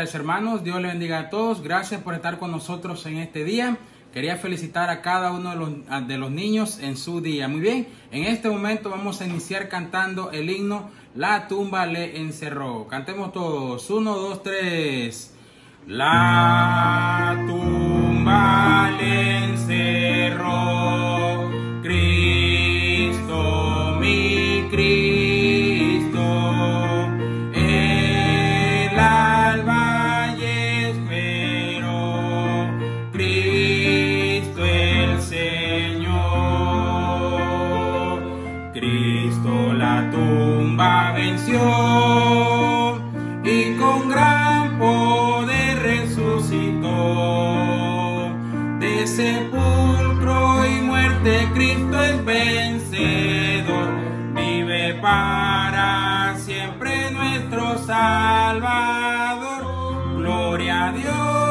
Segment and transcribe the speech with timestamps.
[0.00, 3.76] Tardes hermanos, Dios les bendiga a todos, gracias por estar con nosotros en este día.
[4.14, 7.48] Quería felicitar a cada uno de los, de los niños en su día.
[7.48, 12.88] Muy bien, en este momento vamos a iniciar cantando el himno La tumba le encerró.
[12.88, 15.34] Cantemos todos, uno, dos, tres.
[15.86, 21.09] La tumba le encerró,
[55.20, 59.62] para siempre nuestro Salvador.
[60.16, 61.49] Gloria a Dios,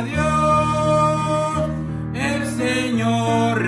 [0.00, 1.70] a Dios,
[2.14, 3.59] el Señor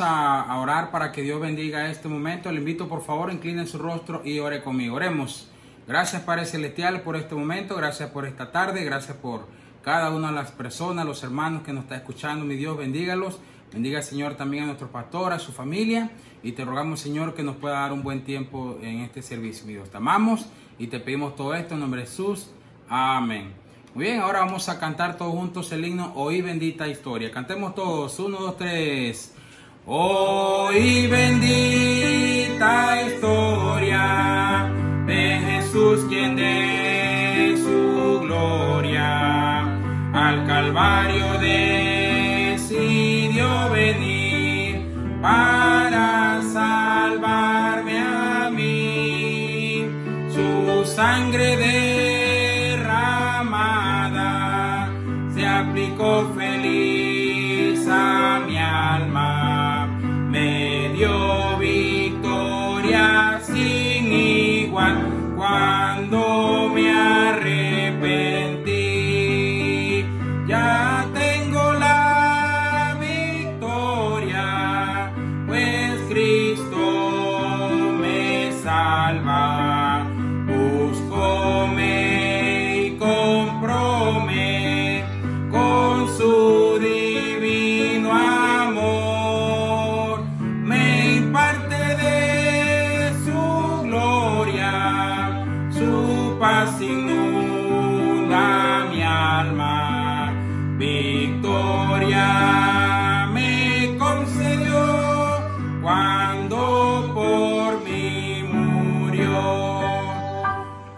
[0.00, 2.50] a orar para que Dios bendiga este momento.
[2.50, 4.96] Le invito por favor, inclinen su rostro y ore conmigo.
[4.96, 5.48] Oremos.
[5.86, 9.46] Gracias Padre Celestial por este momento, gracias por esta tarde, gracias por
[9.82, 12.46] cada una de las personas, los hermanos que nos está escuchando.
[12.46, 13.38] Mi Dios, bendígalos.
[13.70, 16.10] Bendiga Señor también a nuestro pastor, a su familia.
[16.42, 19.66] Y te rogamos Señor que nos pueda dar un buen tiempo en este servicio.
[19.66, 20.46] Mi Dios, te amamos
[20.78, 22.50] y te pedimos todo esto en nombre de Jesús.
[22.88, 23.52] Amén.
[23.94, 27.30] Muy bien, ahora vamos a cantar todos juntos el himno Oí bendita historia.
[27.30, 28.18] Cantemos todos.
[28.20, 29.33] Uno, dos, tres.
[29.86, 34.72] Hoy bendita historia
[35.04, 39.60] de Jesús quien de su gloria
[40.14, 42.88] al Calvario decidió
[43.68, 44.80] venir
[45.20, 49.84] para salvarme a mí.
[50.30, 51.58] Su sangre
[52.78, 52.90] derramada
[55.34, 56.32] se aplicó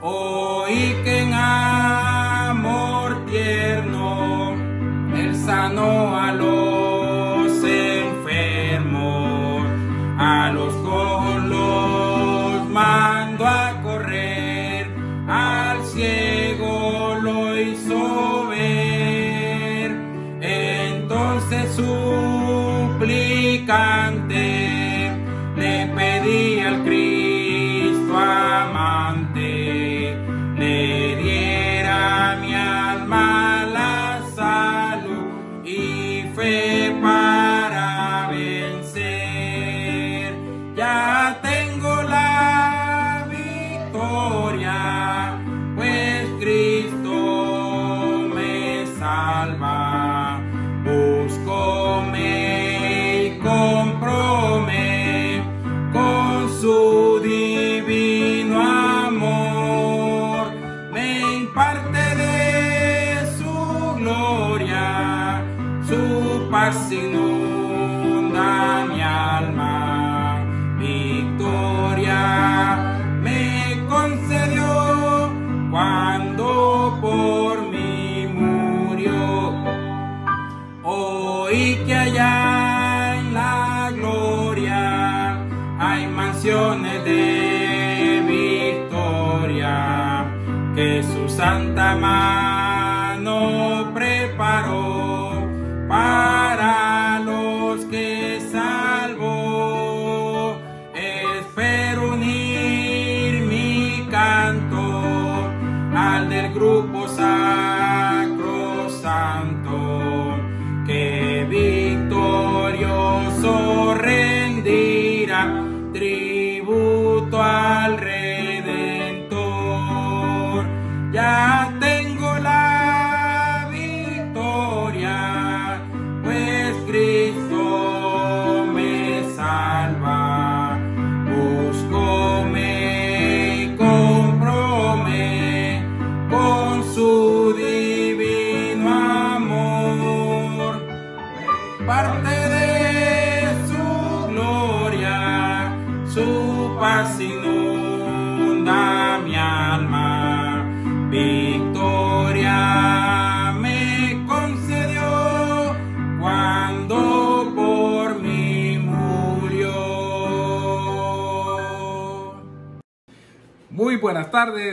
[0.08, 4.54] Oí que en amor tierno
[5.16, 6.45] él sanó a los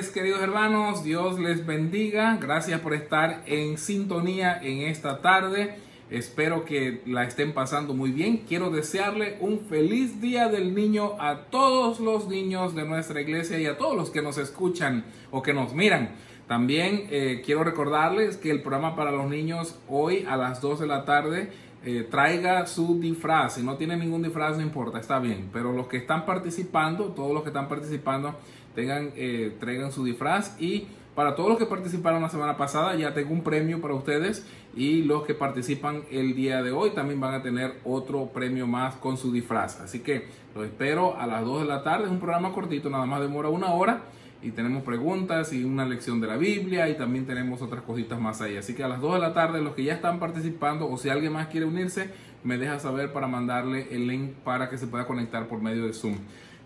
[0.10, 1.04] queridos hermanos.
[1.04, 2.38] Dios les bendiga.
[2.42, 5.76] Gracias por estar en sintonía en esta tarde.
[6.10, 8.44] Espero que la estén pasando muy bien.
[8.48, 13.66] Quiero desearle un feliz día del niño a todos los niños de nuestra iglesia y
[13.66, 16.16] a todos los que nos escuchan o que nos miran.
[16.48, 20.88] También eh, quiero recordarles que el programa para los niños hoy a las 2 de
[20.88, 21.52] la tarde
[21.86, 23.56] eh, traiga su disfraz.
[23.56, 25.50] Si no tiene ningún disfraz, no importa, está bien.
[25.52, 28.36] Pero los que están participando, todos los que están participando,
[28.76, 30.60] tengan, eh, traigan su disfraz.
[30.60, 34.46] Y para todos los que participaron la semana pasada, ya tengo un premio para ustedes.
[34.76, 38.96] Y los que participan el día de hoy también van a tener otro premio más
[38.96, 39.80] con su disfraz.
[39.82, 42.06] Así que los espero a las 2 de la tarde.
[42.06, 44.04] Es un programa cortito, nada más demora una hora
[44.44, 48.42] y tenemos preguntas y una lección de la Biblia y también tenemos otras cositas más
[48.42, 48.58] ahí.
[48.58, 51.10] Así que a las 2 de la tarde los que ya están participando o si
[51.10, 52.10] alguien más quiere unirse,
[52.44, 55.94] me deja saber para mandarle el link para que se pueda conectar por medio de
[55.94, 56.18] Zoom.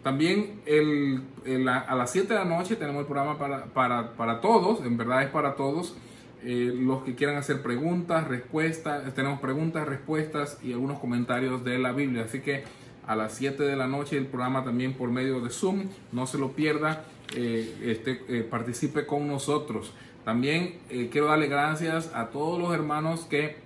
[0.08, 4.80] También el, a las 7 de la noche tenemos el programa para, para, para todos,
[4.86, 5.98] en verdad es para todos.
[6.46, 11.92] Eh, los que quieran hacer preguntas, respuestas, tenemos preguntas, respuestas y algunos comentarios de la
[11.92, 12.24] Biblia.
[12.24, 12.64] Así que
[13.06, 16.38] a las 7 de la noche el programa también por medio de Zoom, no se
[16.38, 17.04] lo pierda,
[17.36, 19.92] eh, este, eh, participe con nosotros.
[20.24, 23.58] También eh, quiero darle gracias a todos los hermanos que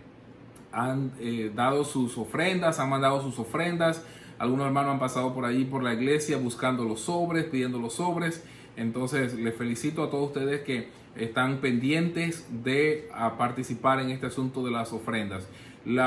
[0.72, 4.04] han eh, dado sus ofrendas, han mandado sus ofrendas.
[4.42, 8.44] Algunos hermanos han pasado por allí, por la iglesia, buscando los sobres, pidiendo los sobres.
[8.76, 13.08] Entonces, les felicito a todos ustedes que están pendientes de
[13.38, 15.48] participar en este asunto de las ofrendas.
[15.86, 16.00] El,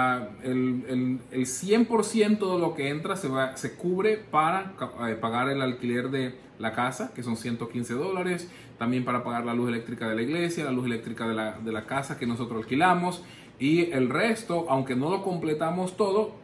[0.43, 4.75] el, el 100% de lo que entra se, va, se cubre para
[5.09, 9.55] eh, pagar el alquiler de la casa, que son 115 dólares, también para pagar la
[9.55, 13.23] luz eléctrica de la iglesia, la luz eléctrica de la casa que nosotros alquilamos,
[13.61, 16.43] y el resto, aunque no lo completamos todo,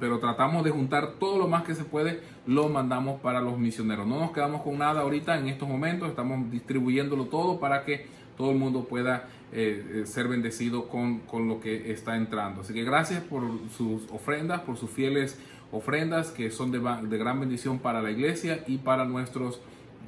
[0.00, 4.06] pero tratamos de juntar todo lo más que se puede, lo mandamos para los misioneros.
[4.06, 8.06] No nos quedamos con nada ahorita en estos momentos, estamos distribuyéndolo todo para que
[8.36, 12.62] todo el mundo pueda eh, eh, ser bendecido con, con lo que está entrando.
[12.62, 13.42] Así que gracias por
[13.76, 15.38] sus ofrendas, por sus fieles
[15.70, 19.60] ofrendas que son de gran bendición para la iglesia y para nuestros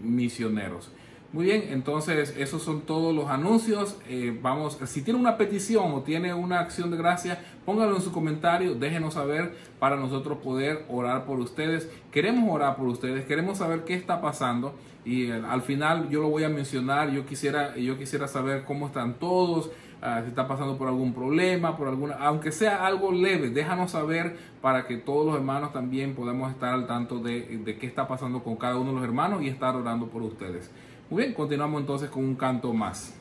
[0.03, 0.91] misioneros.
[1.33, 3.99] Muy bien, entonces esos son todos los anuncios.
[4.09, 8.13] Eh, vamos, si tiene una petición o tiene una acción de gracia, póngalo en su
[8.13, 11.91] comentario, déjenos saber para nosotros poder orar por ustedes.
[12.13, 16.29] Queremos orar por ustedes, queremos saber qué está pasando y eh, al final yo lo
[16.29, 17.11] voy a mencionar.
[17.11, 19.71] Yo quisiera, yo quisiera saber cómo están todos.
[20.03, 24.37] Ah, si está pasando por algún problema, por alguna, aunque sea algo leve, déjanos saber
[24.61, 28.45] para que todos los hermanos también podamos estar al tanto de, de qué está pasando
[28.45, 30.71] con cada uno de los hermanos y estar orando por ustedes.
[31.09, 33.15] Muy bien, continuamos entonces con un canto más.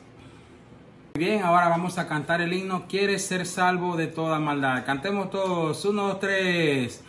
[1.14, 4.84] Bien, ahora vamos a cantar el himno Quieres ser salvo de toda maldad.
[4.84, 7.04] Cantemos todos, uno, tres.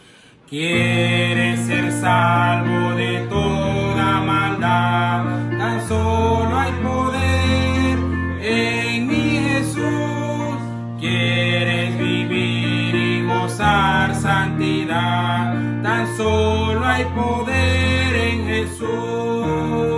[0.48, 7.98] Quieres ser salvo de toda maldad, tan solo hay poder
[8.46, 9.82] en mi Jesús.
[11.00, 19.97] Quieres vivir y gozar santidad, tan solo hay poder en Jesús.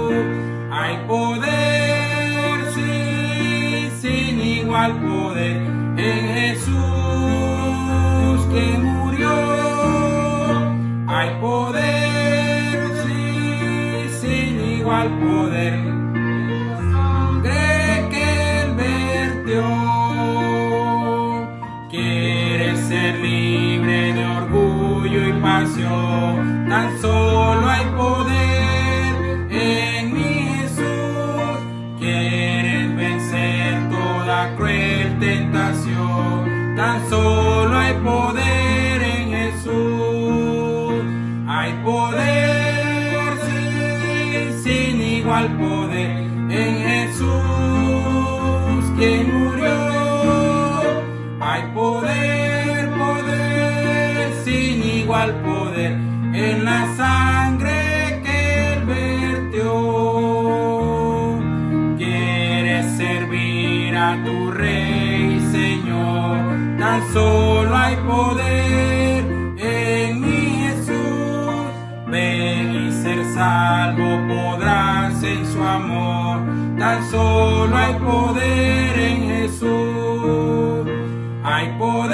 [4.70, 5.58] Igual poder
[5.98, 6.76] en Jesús
[8.54, 9.34] que murió.
[11.08, 15.99] Hay poder, sí, sin igual poder.
[67.14, 69.26] Solo hay poder
[69.58, 71.66] en mi Jesús.
[72.08, 76.42] Ven y ser salvo podrás en su amor,
[76.78, 80.90] tan solo hay poder en Jesús.
[81.44, 82.09] Hay poder,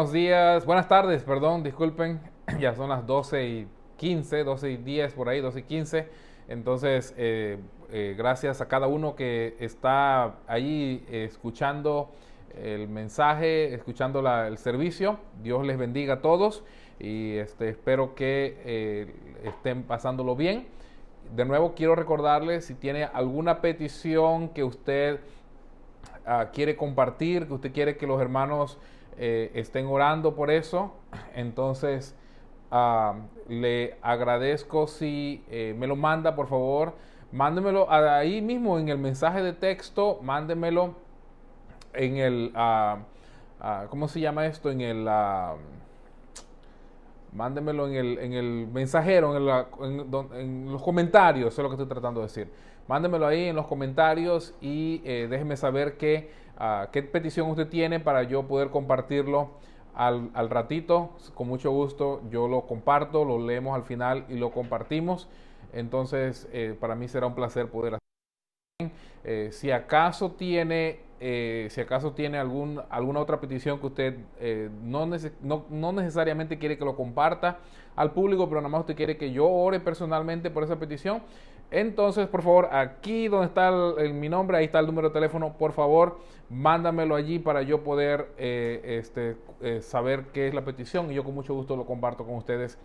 [0.00, 2.20] buenos días, buenas tardes, perdón, disculpen,
[2.58, 6.08] ya son las 12 y 15, 12 y 10 por ahí, 12 y 15.
[6.48, 7.58] Entonces, eh,
[7.90, 12.12] eh, gracias a cada uno que está ahí eh, escuchando
[12.56, 15.18] el mensaje, escuchando el servicio.
[15.42, 16.64] Dios les bendiga a todos
[16.98, 19.12] y este, espero que
[19.44, 20.66] estén pasándolo bien.
[21.36, 25.20] De nuevo, quiero recordarles si tiene alguna petición que usted
[26.24, 28.78] ah, quiere compartir, que usted quiere que los hermanos
[29.18, 30.92] eh, estén orando por eso,
[31.34, 32.14] entonces
[32.70, 33.14] ah,
[33.48, 36.94] le agradezco si eh, me lo manda, por favor.
[37.32, 40.94] Mándemelo ahí mismo en el mensaje de texto, mándemelo
[41.92, 42.98] en el, ah,
[43.60, 44.70] ah, ¿cómo se llama esto?
[44.70, 45.08] En el,
[47.32, 51.68] mándemelo en el, en el mensajero, en, la- en en los comentarios, eso es lo
[51.70, 52.50] que estoy tratando de decir.
[52.88, 56.30] Mándemelo ahí en los comentarios y eh, déjeme saber qué,
[56.92, 59.50] qué petición usted tiene para yo poder compartirlo
[59.94, 61.10] al, al ratito.
[61.34, 65.28] Con mucho gusto yo lo comparto, lo leemos al final y lo compartimos.
[65.72, 67.98] Entonces, eh, para mí será un placer poder
[69.22, 74.16] eh, si acaso tiene, eh, si acaso tiene algún, alguna otra petición que usted
[74.82, 75.06] no,
[75.42, 77.58] no, no necesariamente quiere que lo comparta
[77.96, 81.20] al público, pero nada más usted quiere que yo ore personalmente por esa petición,
[81.70, 83.70] entonces por favor aquí donde está
[84.12, 86.18] mi nombre, ahí está el número de teléfono, por favor
[86.50, 91.24] mándamelo allí para yo poder eh, este, eh, saber qué es la petición y yo
[91.24, 92.76] con mucho gusto lo comparto con ustedes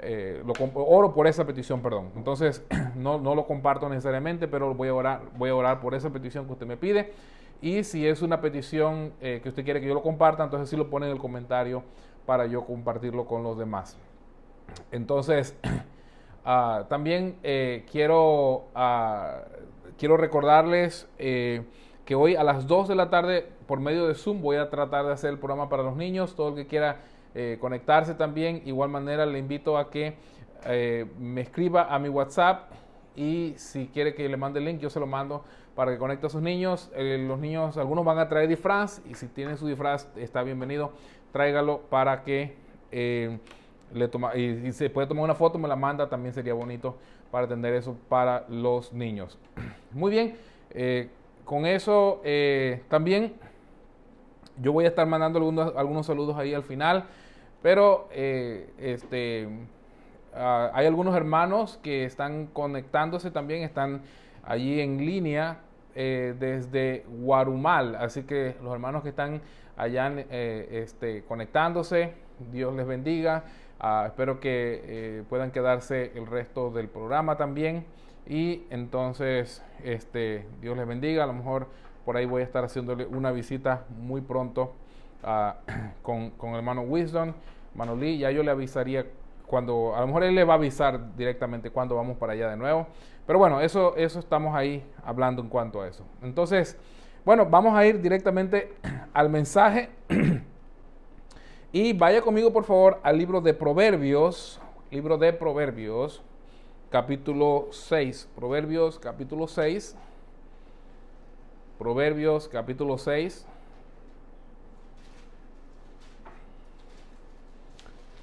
[0.00, 2.12] eh, lo oro por esa petición, perdón.
[2.14, 6.10] Entonces, no, no lo comparto necesariamente, pero voy a, orar, voy a orar por esa
[6.10, 7.12] petición que usted me pide.
[7.60, 10.88] Y si es una petición que usted quiere que yo lo comparta, entonces sí lo
[10.88, 11.82] pone en el comentario
[12.26, 13.98] para yo compartirlo con los demás.
[14.92, 15.56] Entonces,
[16.44, 19.42] ah, también eh, quiero, ah,
[19.98, 21.62] quiero recordarles eh,
[22.04, 25.06] que hoy a las 2 de la tarde, por medio de Zoom, voy a tratar
[25.06, 26.34] de hacer el programa para los niños.
[26.34, 27.00] Todo el que quiera
[27.34, 30.16] eh, conectarse también, igual manera le invito a que
[31.18, 32.72] me escriba a mi WhatsApp
[33.14, 35.44] y si quiere que le mande el link, yo se lo mando
[35.76, 36.90] para que conecte a sus niños.
[36.96, 40.92] Los niños, algunos van a traer disfraz y si tienen su disfraz, está bienvenido.
[41.32, 42.56] Tráigalo para que
[43.92, 46.96] le toma, y, y se puede tomar una foto, me la manda, también sería bonito
[47.30, 49.38] para atender eso para los niños.
[49.92, 50.36] Muy bien,
[50.70, 51.08] eh,
[51.44, 53.34] con eso eh, también
[54.60, 57.04] yo voy a estar mandando algunos, algunos saludos ahí al final,
[57.62, 59.48] pero eh, este,
[60.34, 64.02] ah, hay algunos hermanos que están conectándose también, están
[64.44, 65.60] allí en línea
[65.94, 69.40] desde Guarumal, así que los hermanos que están
[69.76, 72.12] allá este, conectándose,
[72.52, 73.42] Dios les bendiga,
[73.80, 77.84] Ah, espero que eh, puedan quedarse el resto del programa también
[78.26, 81.68] y entonces este, Dios les bendiga, a lo mejor
[82.04, 84.74] por ahí voy a estar haciéndole una visita muy pronto
[85.22, 85.56] ah,
[86.02, 87.34] con, con el hermano Wisdom,
[87.70, 89.06] hermano Lee, ya yo le avisaría
[89.46, 92.56] cuando, a lo mejor él le va a avisar directamente cuando vamos para allá de
[92.56, 92.86] nuevo.
[93.26, 96.04] Pero bueno, eso, eso estamos ahí hablando en cuanto a eso.
[96.22, 96.78] Entonces,
[97.24, 98.74] bueno, vamos a ir directamente
[99.12, 99.88] al mensaje.
[101.72, 104.58] y vaya conmigo, por favor, al libro de Proverbios,
[104.90, 106.22] libro de Proverbios,
[106.90, 108.28] capítulo 6.
[108.34, 109.94] Proverbios, capítulo 6.
[111.78, 113.44] Proverbios, capítulo 6.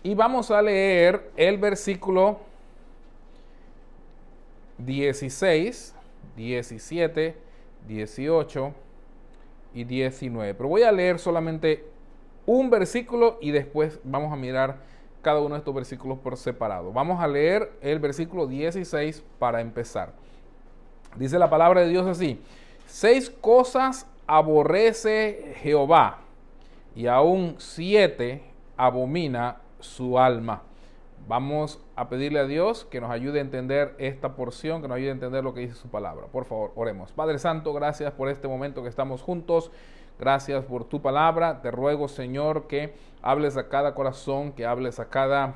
[0.02, 2.40] Y vamos a leer el versículo
[4.80, 5.96] 16,
[6.36, 7.36] 17,
[7.88, 8.74] 18
[9.76, 10.54] y 19.
[10.56, 11.95] Pero voy a leer solamente
[12.46, 14.78] un versículo y después vamos a mirar
[15.22, 16.92] cada uno de estos versículos por separado.
[16.94, 20.14] Vamos a leer el versículo 16 para empezar.
[21.16, 22.40] Dice la palabra de Dios así.
[22.86, 26.20] Seis cosas aborrece Jehová
[26.96, 28.44] y aún siete
[28.78, 30.62] abomina su alma.
[31.28, 35.10] Vamos a pedirle a Dios que nos ayude a entender esta porción, que nos ayude
[35.10, 36.28] a entender lo que dice su palabra.
[36.28, 37.12] Por favor, oremos.
[37.14, 39.72] Padre Santo, gracias por este momento que estamos juntos.
[40.20, 41.62] Gracias por tu palabra.
[41.62, 45.56] Te ruego, Señor, que hables a cada corazón, que hables a cada,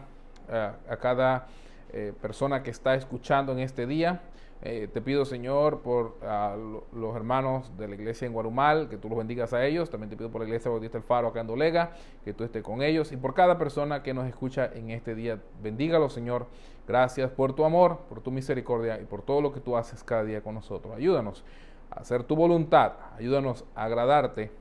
[0.50, 1.48] eh, a cada
[1.92, 4.22] eh, persona que está escuchando en este día.
[4.62, 9.08] Eh, te pido, Señor, por lo- los hermanos de la iglesia en Guarumal, que tú
[9.08, 9.90] los bendigas a ellos.
[9.90, 11.94] También te pido por la iglesia Bautista El Faro acá en Dolega,
[12.26, 13.12] que tú estés con ellos.
[13.14, 16.46] Y por cada persona que nos escucha en este día, bendígalo, Señor.
[16.88, 20.24] Gracias por tu amor, por tu misericordia y por todo lo que tú haces cada
[20.24, 20.94] día con nosotros.
[20.96, 21.46] Ayúdanos
[21.92, 22.94] hacer tu voluntad.
[23.18, 24.52] Ayúdanos a agradarte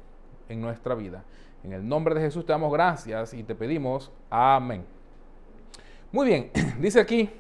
[0.48, 1.24] en nuestra vida.
[1.64, 4.84] En el nombre de Jesús te damos gracias y te pedimos amén.
[6.10, 7.30] Muy bien, dice aquí,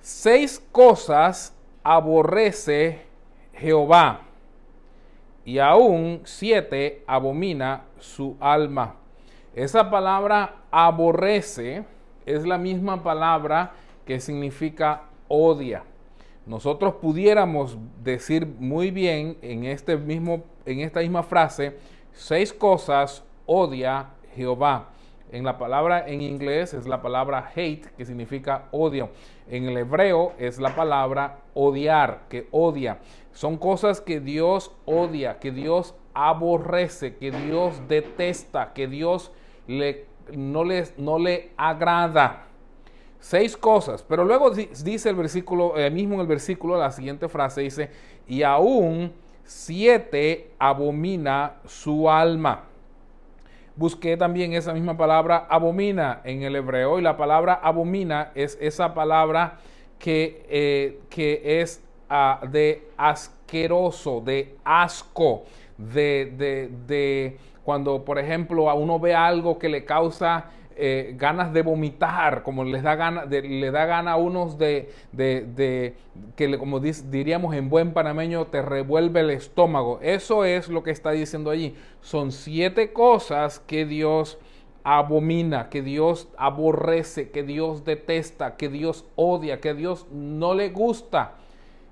[0.00, 3.02] seis cosas aborrece
[3.54, 4.20] Jehová
[5.44, 8.94] y aún siete abomina su alma.
[9.54, 11.84] Esa palabra aborrece
[12.24, 13.72] es la misma palabra
[14.06, 15.82] que significa odia.
[16.50, 21.76] Nosotros pudiéramos decir muy bien en, este mismo, en esta misma frase,
[22.12, 24.88] seis cosas odia Jehová.
[25.30, 29.10] En la palabra en inglés es la palabra hate, que significa odio.
[29.48, 32.98] En el hebreo es la palabra odiar, que odia.
[33.30, 39.30] Son cosas que Dios odia, que Dios aborrece, que Dios detesta, que Dios
[39.68, 42.49] le, no, les, no le agrada.
[43.20, 47.28] Seis cosas, pero luego di- dice el versículo, eh, mismo en el versículo, la siguiente
[47.28, 47.90] frase dice,
[48.26, 49.12] y aún
[49.44, 52.64] siete abomina su alma.
[53.76, 58.94] Busqué también esa misma palabra abomina en el hebreo y la palabra abomina es esa
[58.94, 59.58] palabra
[59.98, 65.44] que, eh, que es ah, de asqueroso, de asco,
[65.78, 70.46] de, de- de cuando por ejemplo a uno ve algo que le causa
[70.80, 75.94] eh, ganas de vomitar, como les da gana, le da gana a unos de, de-
[76.36, 79.98] que como diríamos en buen panameño, te revuelve el estómago.
[80.02, 81.76] Eso es lo que está diciendo allí.
[82.00, 84.38] Son siete cosas que Dios
[84.82, 91.34] abomina, que Dios aborrece, que Dios detesta, que Dios odia, que Dios no le gusta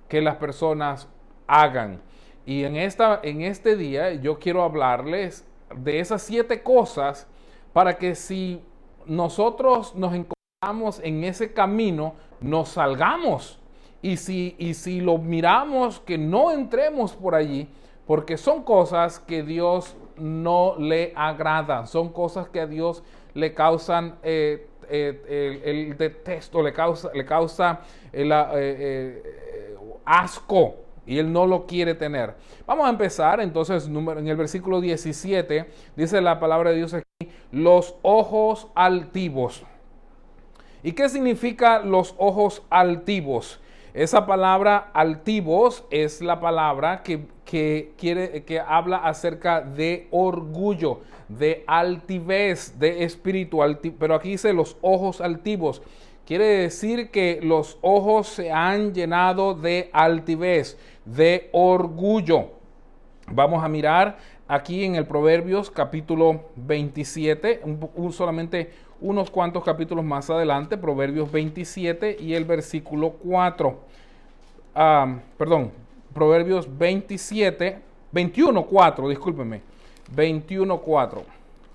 [0.09, 1.07] que las personas
[1.46, 2.01] hagan.
[2.46, 5.46] Y en, esta, en este día yo quiero hablarles
[5.77, 7.27] de esas siete cosas
[7.74, 8.62] para que si
[9.09, 13.59] nosotros nos encontramos en ese camino, nos salgamos.
[14.01, 17.68] Y si, y si lo miramos, que no entremos por allí,
[18.07, 23.03] porque son cosas que Dios no le agradan, son cosas que a Dios
[23.35, 27.81] le causan eh, eh, el, detesto, le causa, le causa
[28.12, 32.35] el, eh, asco y él no lo quiere tener.
[32.66, 35.66] Vamos a empezar entonces en el versículo 17,
[35.97, 39.64] dice la palabra de Dios aquí, los ojos altivos.
[40.83, 43.59] ¿Y qué significa los ojos altivos?
[43.94, 51.64] Esa palabra altivos es la palabra que, que quiere, que habla acerca de orgullo, de
[51.66, 53.61] altivez, de espíritu,
[53.99, 55.83] pero aquí dice los ojos altivos.
[56.29, 62.51] Quiere decir que los ojos se han llenado de altivez, de orgullo.
[63.29, 69.64] Vamos a mirar aquí en el Proverbios capítulo 27, un, po- un- solamente unos cuantos
[69.64, 73.79] capítulos más adelante, Proverbios 27 y el versículo 4.
[74.75, 75.73] Ah, perdón,
[76.12, 77.79] Proverbios 27,
[78.12, 79.62] 21, 4, discúlpeme,
[80.14, 81.23] 21, 4.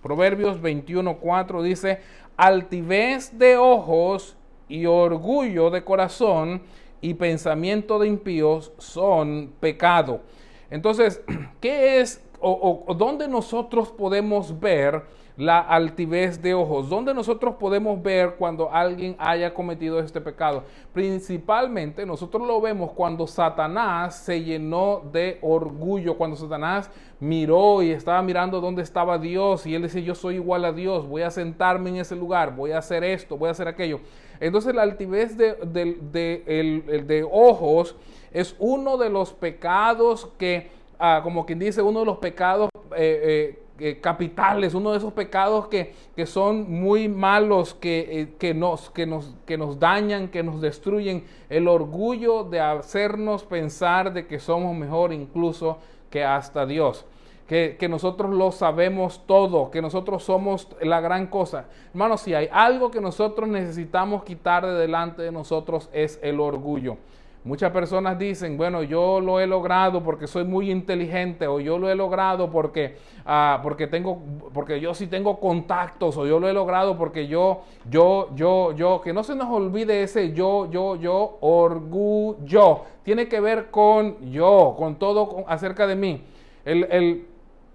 [0.03, 2.01] Proverbios 21, 4 dice,
[2.37, 6.61] altivez de ojos y orgullo de corazón
[7.01, 10.21] y pensamiento de impíos son pecado.
[10.69, 11.21] Entonces,
[11.61, 15.03] ¿qué es o, dónde nosotros podemos ver
[15.37, 16.89] la altivez de ojos?
[16.89, 20.63] ¿Dónde nosotros podemos ver cuando alguien haya cometido este pecado?
[20.91, 28.21] Principalmente nosotros lo vemos cuando Satanás se llenó de orgullo, cuando Satanás miró y estaba
[28.21, 31.91] mirando dónde estaba Dios y él decía, yo soy igual a Dios, voy a sentarme
[31.91, 34.01] en ese lugar, voy a hacer esto, voy a hacer aquello.
[34.39, 37.95] Entonces la altivez de, el de ojos
[38.31, 40.69] es uno de los pecados que,
[40.99, 45.13] ah, como quien dice, uno de los pecados eh, eh, eh, capitales, uno de esos
[45.13, 50.27] pecados que, que son muy malos, que, eh, que, nos, que, nos, que nos dañan,
[50.27, 51.23] que nos destruyen.
[51.49, 55.77] El orgullo de hacernos pensar de que somos mejor incluso
[56.09, 57.05] que hasta Dios.
[57.47, 61.65] Que, que nosotros lo sabemos todo, que nosotros somos la gran cosa.
[61.89, 66.97] Hermanos, si hay algo que nosotros necesitamos quitar de delante de nosotros es el orgullo.
[67.45, 71.89] Muchas personas dicen, bueno, yo lo he logrado porque soy muy inteligente o yo lo
[71.89, 74.21] he logrado porque, ah, porque, tengo,
[74.53, 79.01] porque yo sí tengo contactos o yo lo he logrado porque yo, yo, yo, yo,
[79.01, 82.83] que no se nos olvide ese yo, yo, yo, orgullo.
[83.03, 86.23] Tiene que ver con yo, con todo acerca de mí.
[86.63, 87.27] El, el,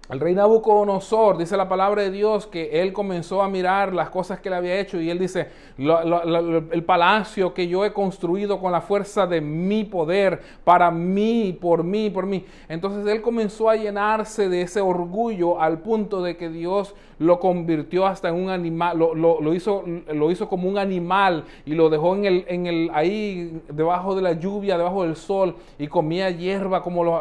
[0.09, 4.39] el rey Nabucodonosor, dice la palabra de Dios, que él comenzó a mirar las cosas
[4.39, 7.93] que le había hecho y él dice, "Lo- lo- lo- el palacio que yo he
[7.93, 12.43] construido con la fuerza de mi poder, para mí, por mí, por mí.
[12.67, 18.07] Entonces él comenzó a llenarse de ese orgullo al punto de que Dios lo convirtió
[18.07, 22.23] hasta en un animal, lo, hizo, lo hizo como un animal y lo dejó en
[22.25, 27.03] el, en el, ahí debajo de la lluvia, debajo del sol y comía hierba como
[27.03, 27.19] los,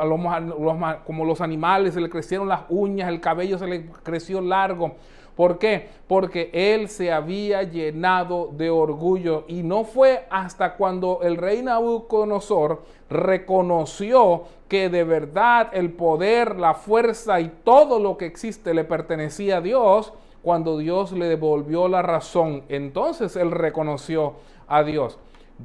[1.04, 4.92] como los animales, se le crecieron las el cabello se le creció largo.
[5.36, 5.88] ¿Por qué?
[6.08, 12.82] Porque él se había llenado de orgullo y no fue hasta cuando el rey Nabucodonosor
[13.08, 19.58] reconoció que de verdad el poder, la fuerza y todo lo que existe le pertenecía
[19.58, 20.12] a Dios,
[20.42, 24.34] cuando Dios le devolvió la razón, entonces él reconoció
[24.66, 25.18] a Dios.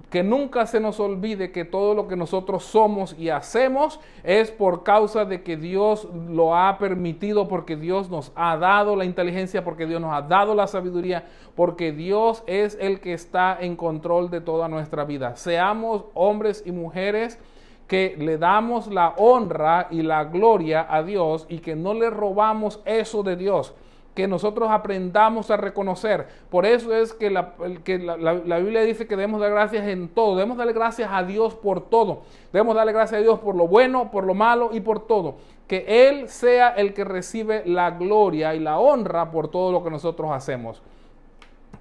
[0.09, 4.83] Que nunca se nos olvide que todo lo que nosotros somos y hacemos es por
[4.83, 9.85] causa de que Dios lo ha permitido, porque Dios nos ha dado la inteligencia, porque
[9.85, 11.25] Dios nos ha dado la sabiduría,
[11.55, 15.35] porque Dios es el que está en control de toda nuestra vida.
[15.35, 17.39] Seamos hombres y mujeres
[17.87, 22.81] que le damos la honra y la gloria a Dios y que no le robamos
[22.85, 23.75] eso de Dios
[24.13, 26.27] que nosotros aprendamos a reconocer.
[26.49, 30.07] Por eso es que, la, que la- la Biblia dice que debemos dar gracias en
[30.07, 30.35] todo.
[30.35, 32.21] Debemos darle gracias a Dios por todo.
[32.51, 35.35] Debemos darle gracias a Dios por lo bueno, por lo malo y por todo.
[35.67, 39.89] Que Él sea el que recibe la gloria y la honra por todo lo que
[39.89, 40.81] nosotros hacemos.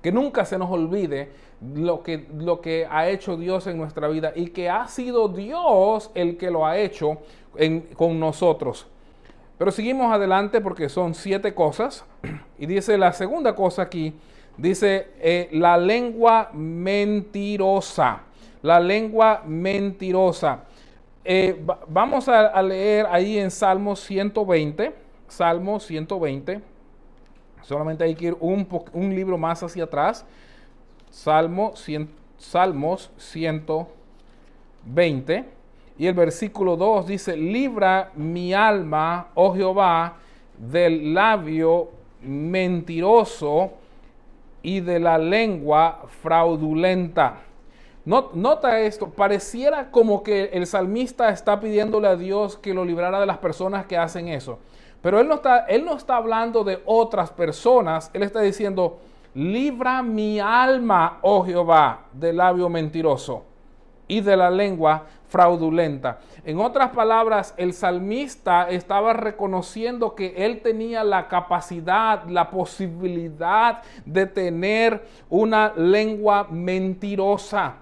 [0.01, 1.31] Que nunca se nos olvide
[1.75, 6.11] lo que, lo que ha hecho Dios en nuestra vida y que ha sido Dios
[6.14, 7.18] el que lo ha hecho
[7.57, 8.88] en- con nosotros.
[9.62, 12.05] Pero seguimos adelante porque son siete cosas.
[12.59, 14.12] Y dice la segunda cosa aquí,
[14.57, 18.22] dice eh, la lengua mentirosa.
[18.61, 20.64] La lengua mentirosa.
[21.25, 24.96] Eh, va- vamos a, leer ahí en Salmo 120.
[25.29, 26.61] Salmo 120.
[27.62, 28.66] Solamente hay que ir un,
[29.14, 30.27] libro más hacia atrás.
[31.09, 35.62] Salmo 100 Salmos 120.
[35.98, 40.14] Y el versículo 2 dice, libra mi alma, oh Jehová,
[40.59, 41.88] del labio
[42.22, 43.72] mentiroso
[44.62, 47.37] y de la lengua fraudulenta.
[48.05, 53.20] No- Nota esto, pareciera como que el salmista está pidiéndole a Dios que lo librara
[53.20, 54.59] de las personas que hacen eso.
[55.00, 58.98] Pero él no está, él no está hablando de otras personas, él está diciendo,
[59.35, 63.44] libra mi alma, oh Jehová, del labio mentiroso
[64.07, 66.18] y de la lengua fraudulenta.
[66.45, 74.27] En otras palabras, el salmista estaba reconociendo que él tenía la capacidad, la posibilidad de
[74.27, 77.77] tener una lengua mentirosa.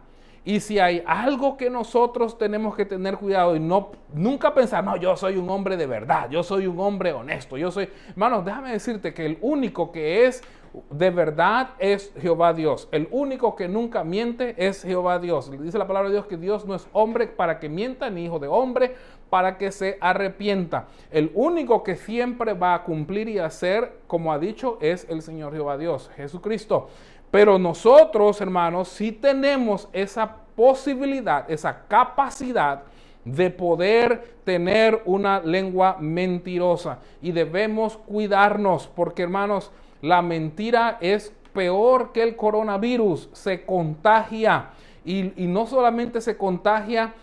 [0.45, 4.97] Y si hay algo que nosotros tenemos que tener cuidado y no nunca pensar, no,
[4.97, 8.71] yo soy un hombre de verdad, yo soy un hombre honesto, yo soy, hermanos, déjame
[8.71, 10.43] decirte que el único que es
[10.90, 12.88] de verdad es Jehová Dios.
[12.92, 15.50] El único que nunca miente es Jehová Dios.
[15.50, 18.38] Dice la palabra de Dios que Dios no es hombre para que mienta, ni hijo
[18.38, 18.94] de hombre
[19.30, 20.88] para que se arrepienta.
[21.11, 25.52] El único que siempre va a cumplir y hacer, como ha dicho, es el Señor
[25.52, 26.88] Jehová Dios, Jesucristo.
[27.30, 32.83] Pero nosotros, hermanos, sí tenemos esa posibilidad, esa capacidad
[33.24, 36.98] de poder tener una lengua mentirosa.
[37.22, 39.70] Y debemos cuidarnos, porque hermanos,
[40.03, 44.71] la mentira es peor que el coronavirus, se contagia.
[45.05, 47.15] Y, no solamente se contagia,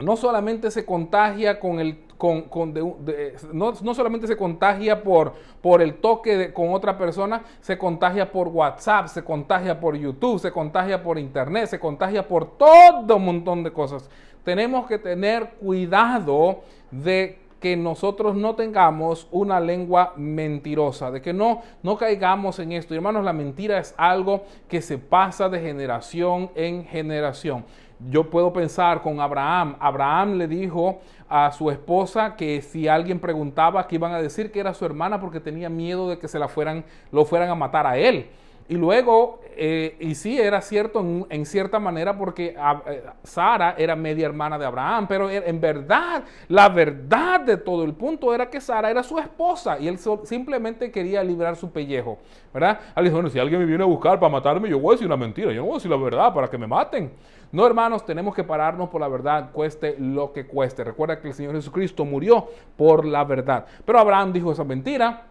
[0.00, 5.34] no solamente se contagia con el con, con de- no, no solamente se contagia por,
[5.60, 10.38] por el toque de- con otra persona, se contagia por WhatsApp, se contagia por YouTube,
[10.38, 14.08] se contagia por Internet, se contagia por todo un montón de cosas.
[14.44, 21.62] Tenemos que tener cuidado de que nosotros no tengamos una lengua mentirosa, de que no,
[21.82, 22.94] no caigamos en esto.
[22.94, 27.64] Hermanos, la mentira es algo que se pasa de generación en generación.
[28.08, 29.74] Yo puedo pensar con Abraham.
[29.80, 34.60] Abraham le dijo a su esposa que si alguien preguntaba que iban a decir que
[34.60, 37.84] era su hermana porque tenía miedo de que se la fueran, lo fueran a matar
[37.84, 38.28] a él.
[38.68, 41.00] Y luego, eh, y sí, era cierto
[41.30, 45.60] en, cierta manera porque a- eh, Sara era media hermana de Abraham, pero er- en
[45.60, 49.98] verdad, la verdad de todo el punto era que Sara era su esposa y él
[50.24, 52.18] simplemente quería librar su pellejo,
[52.52, 52.80] ¿verdad?
[52.96, 55.06] Él dijo, bueno, si alguien me viene a buscar para matarme, yo voy a decir
[55.06, 57.12] una mentira, yo no voy a decir la verdad para que me maten.
[57.52, 60.82] No, hermanos, tenemos que pararnos por la verdad, cueste lo que cueste.
[60.82, 63.64] Recuerda que el Señor Jesucristo murió por la verdad.
[63.84, 65.22] Pero Abraham dijo esa mentira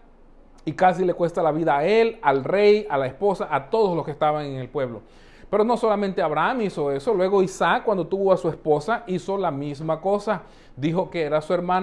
[0.66, 3.96] y casi le cuesta la vida a él, al rey, a la esposa, a todos
[3.96, 5.00] los que estaban en el pueblo.
[5.48, 9.52] Pero no solamente Abraham hizo eso, luego Isaac cuando tuvo a su esposa hizo la
[9.52, 10.42] misma cosa.
[10.76, 11.82] Dijo que era su hermana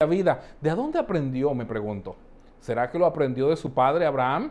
[0.00, 0.42] la vida.
[0.60, 1.54] ¿De dónde aprendió?
[1.54, 2.16] Me pregunto.
[2.58, 4.50] ¿Será que lo aprendió de su padre Abraham?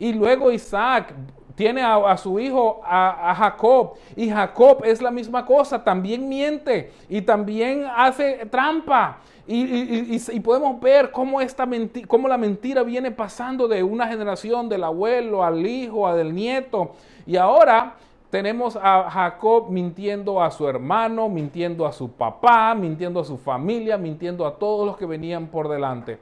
[0.00, 1.14] Y luego Isaac
[1.54, 7.22] tiene a, su hijo, a, Jacob, y Jacob es la misma cosa, también miente y
[7.22, 9.18] también hace trampa.
[9.46, 11.66] Y, y- y- y podemos ver cómo, esta
[12.06, 16.92] cómo la mentira viene pasando de una generación, del abuelo al hijo, al nieto.
[17.26, 17.94] Y ahora
[18.30, 23.98] tenemos a Jacob mintiendo a su hermano, mintiendo a su papá, mintiendo a su familia,
[23.98, 26.18] mintiendo a todos los que venían por delante.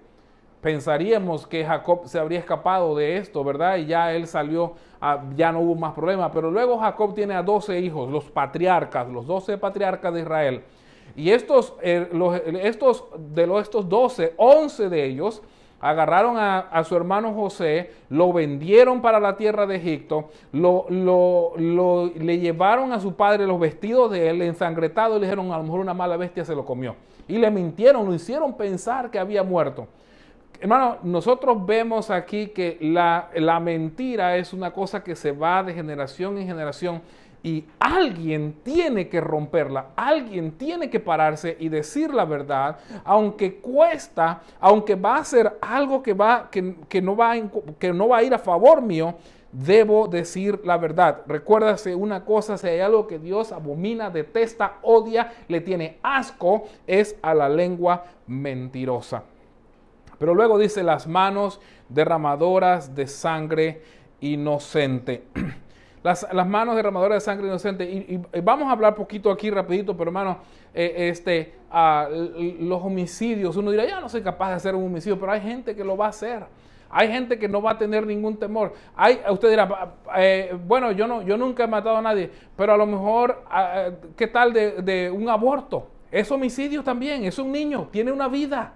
[0.60, 3.76] Pensaríamos que Jacob se habría escapado de esto, ¿verdad?
[3.78, 4.74] Y ya él salió,
[5.34, 6.30] ya no hubo más problema.
[6.32, 10.62] Pero luego Jacob tiene a 12 hijos, los patriarcas, los 12 patriarcas de Israel.
[11.16, 12.08] Y estos, eh,
[12.62, 15.42] estos de los, estos 12, 11 de ellos
[15.80, 20.86] agarraron a, su hermano José, lo vendieron para la tierra de Egipto, lo-
[21.56, 25.62] le llevaron a su padre los vestidos de él ensangretados y le dijeron, a lo
[25.64, 26.96] mejor una mala bestia se lo comió.
[27.26, 29.86] Y le mintieron, lo hicieron pensar que había muerto.
[30.58, 35.72] Hermano, nosotros vemos aquí que la, la mentira es una cosa que se va de
[35.72, 37.02] generación en generación
[37.42, 44.42] y alguien tiene que romperla, alguien tiene que pararse y decir la verdad, aunque cuesta,
[44.60, 47.34] aunque va a ser algo que, va, que, que no, va,
[47.78, 49.14] que no va a ir a favor mío,
[49.52, 51.22] debo decir la verdad.
[51.26, 57.16] Recuérdase una cosa, si hay algo que Dios abomina, detesta, odia, le tiene asco, es
[57.22, 59.22] a la lengua mentirosa.
[60.20, 63.80] Pero luego dice las manos derramadoras de sangre
[64.20, 65.24] inocente.
[66.02, 67.84] Las, las manos derramadoras de sangre inocente.
[67.84, 70.38] Y, y- vamos a hablar poquito aquí rapidito, pero hermano,
[70.72, 75.20] eh, este, ah, los homicidios, uno dirá, ya no soy capaz de hacer un homicidio,
[75.20, 76.44] pero hay gente que lo va a hacer.
[76.88, 78.72] Hay gente que no va a tener ningún temor.
[78.96, 82.72] Hay, usted dirá, "Pa- eh, bueno, yo, no, yo nunca he matado a nadie, pero
[82.72, 85.86] a lo mejor, ah, ¿qué tal de, de un aborto?
[86.10, 88.72] Es homicidio también, es un niño, tiene una vida.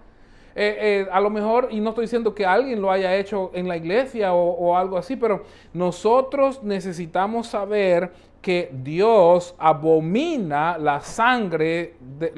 [0.56, 3.66] Eh, eh, a lo mejor, y no estoy diciendo que alguien lo haya hecho en
[3.66, 12.32] la iglesia o, algo así, pero nosotros necesitamos saber que Dios abomina la sangre, de,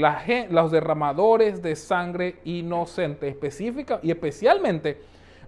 [0.50, 4.98] los derramadores de sangre inocente, específica y especialmente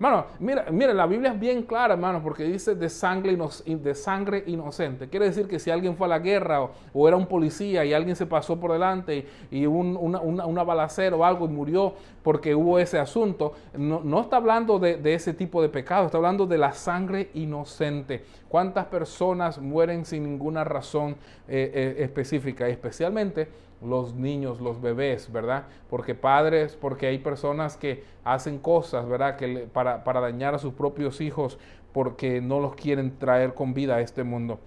[0.01, 3.37] Hermano, mira, mira, la Biblia es bien clara, hermano, porque dice de sangre,
[3.67, 5.09] de sangre inocente.
[5.09, 8.15] Quiere decir que si alguien fue a la guerra o, era un policía y alguien
[8.15, 13.01] se pasó por delante y, un- una, balacera o algo y murió porque hubo ese
[13.01, 16.73] asunto, no, no está hablando de, de ese tipo de pecado, está hablando de la
[16.75, 18.25] sangre inocente.
[18.49, 21.17] ¿Cuántas personas mueren sin ninguna razón
[21.49, 22.69] eh, eh, específica?
[22.69, 23.49] Especialmente
[23.83, 25.65] los niños, los bebés, ¿verdad?
[25.89, 29.37] Porque padres, porque hay personas que hacen cosas, ¿verdad?
[29.37, 31.59] Que para, para dañar a sus propios hijos
[31.93, 34.59] porque no los quieren traer con vida a este mundo.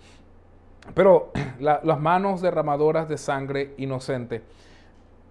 [0.94, 4.42] Pero la- las manos derramadoras de sangre inocente.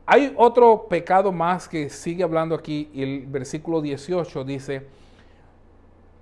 [0.07, 4.87] Hay otro pecado más que sigue hablando aquí y el versículo 18 dice,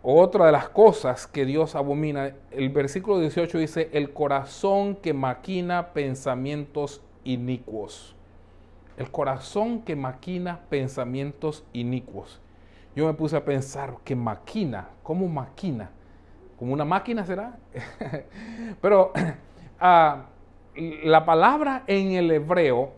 [0.02, 5.88] otra de las cosas que Dios abomina, el versículo 18 dice, el corazón que maquina
[5.92, 8.14] pensamientos inicuos.
[8.96, 12.40] El corazón que maquina pensamientos inicuos.
[12.96, 14.88] Yo me puse a pensar, que maquina?
[15.02, 15.90] ¿Cómo maquina?
[16.58, 17.56] ¿Como una máquina será?
[18.80, 19.12] Pero
[19.80, 20.26] ah,
[21.04, 22.92] la palabra en el hebreo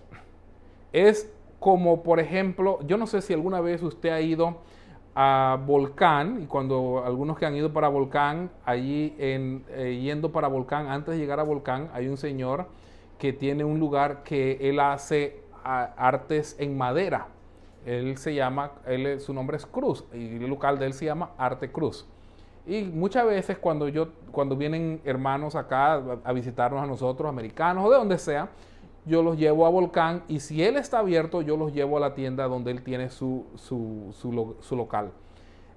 [0.92, 4.58] es como, por ejemplo, yo no sé si alguna vez usted ha ido
[5.14, 10.48] a Volcán, y cuando algunos que han ido para Volcán, allí en, eh, yendo para
[10.48, 12.66] Volcán, antes de llegar a Volcán, hay un señor
[13.20, 17.28] que tiene un lugar que él hace artes en madera.
[17.84, 18.72] Él se llama,
[19.18, 22.06] su nombre es Cruz, y el local de él se llama Arte Cruz.
[22.66, 27.90] Y muchas veces cuando yo, cuando vienen hermanos acá a, visitarnos a nosotros, americanos o
[27.90, 28.48] de donde sea,
[29.04, 32.14] yo los llevo a Volcán y si él está abierto, yo los llevo a la
[32.14, 35.12] tienda donde él tiene su, su, su su local.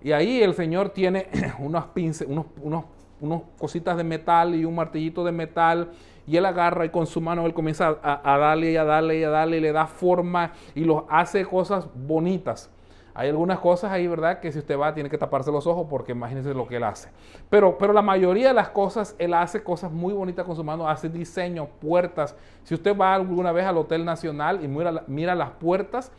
[0.01, 1.27] Y ahí el señor tiene
[1.59, 2.85] unas pinces, unos, unos,
[3.21, 5.91] unos cositas de metal y un martillito de metal.
[6.25, 9.23] Y él agarra y con su mano él comienza a, darle y a darle y
[9.23, 12.69] a darle y le da forma y los hace cosas bonitas.
[13.15, 14.39] Hay algunas cosas ahí, ¿verdad?
[14.39, 17.09] Que si usted va tiene que taparse los ojos porque imagínense lo que él hace.
[17.49, 20.89] Pero, pero la mayoría de las cosas, él hace cosas muy bonitas con su mano,
[20.89, 22.35] hace diseños, puertas.
[22.63, 26.11] Si usted va alguna vez al Hotel Nacional y mira, mira las puertas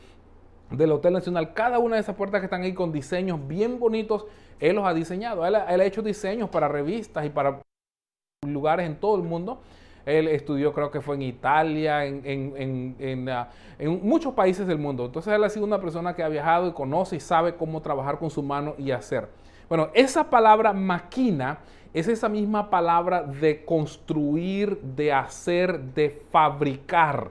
[0.70, 4.26] del Hotel Nacional, cada una de esas puertas que están ahí con diseños bien bonitos,
[4.61, 5.44] él los ha diseñado.
[5.44, 7.61] Él ha hecho diseños para revistas y para
[8.46, 9.61] lugares en todo el mundo.
[10.07, 13.48] Él estudió, creo que fue en Italia, en, en- en- ah,
[13.78, 15.07] en muchos países del mundo.
[15.07, 18.18] Entonces él ha sido una persona que ha viajado y conoce y sabe cómo trabajar
[18.18, 19.28] con su mano y hacer.
[19.68, 21.59] Bueno, esa palabra maquina
[21.94, 27.30] es esa misma palabra de construir, de hacer, de fabricar,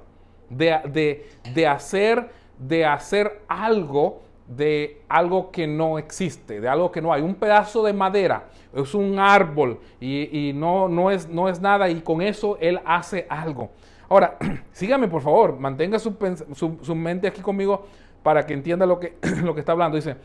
[0.50, 4.22] de, de- de hacer, de hacer algo
[4.56, 7.22] de algo que no existe, de algo que no hay.
[7.22, 12.02] Un pedazo de madera, es un árbol y, no, no, es, no es nada y
[12.02, 13.70] con eso él hace algo.
[14.10, 14.38] Ahora,
[14.72, 16.16] sígame por favor, mantenga su,
[16.54, 17.86] su- su mente aquí conmigo
[18.22, 19.96] para que entienda lo que, lo que está hablando.
[19.98, 20.16] Dice,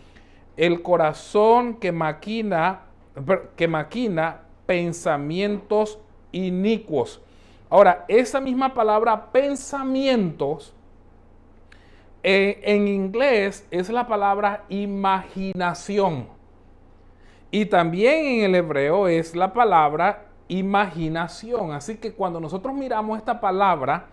[0.57, 2.83] el corazón que maquina,
[3.57, 5.99] que maquina pensamientos
[6.33, 7.23] inicuos.
[7.71, 10.75] Ahora, esa misma palabra pensamientos
[12.31, 16.27] eh, en inglés es la palabra imaginación.
[17.51, 21.73] Y también en el hebreo es la palabra imaginación.
[21.73, 24.09] Así que cuando nosotros miramos esta palabra,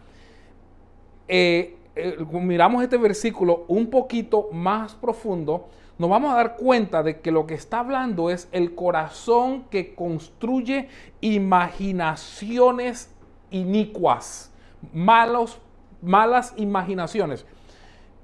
[1.28, 7.20] eh, eh, miramos este versículo un poquito más profundo, nos vamos a dar cuenta de
[7.20, 10.88] que lo que está hablando es el corazón que construye
[11.20, 13.14] imaginaciones
[13.52, 14.54] inicuas,
[14.94, 17.46] malas imaginaciones.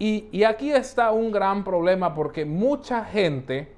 [0.04, 3.72] Y, aquí está un gran problema porque mucha gente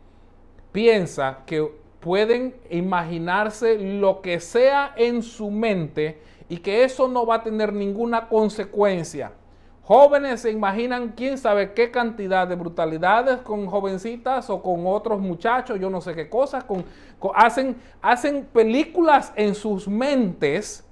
[0.71, 1.69] piensa que
[1.99, 7.74] pueden imaginarse lo que sea en su mente y que eso no va a tener
[7.74, 9.34] ninguna consecuencia.
[9.82, 15.78] Jóvenes se imaginan quién sabe qué cantidad de brutalidades con jovencitas o con otros muchachos,
[15.78, 16.63] yo no sé qué cosas,
[17.36, 20.88] hacen, hacen películas en sus mentes,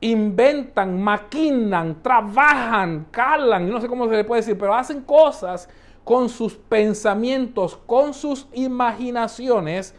[0.00, 5.68] inventan, maquinan, trabajan, calan, no sé cómo se le puede decir, pero hacen cosas
[6.04, 9.94] con sus pensamientos, con sus imaginaciones,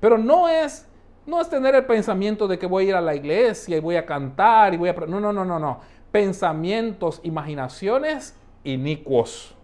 [0.00, 0.86] pero no es
[1.26, 3.96] no es tener el pensamiento de que voy a ir a la iglesia y voy
[3.96, 5.80] a cantar y voy a no no no no no
[6.10, 9.54] pensamientos, imaginaciones inicuos.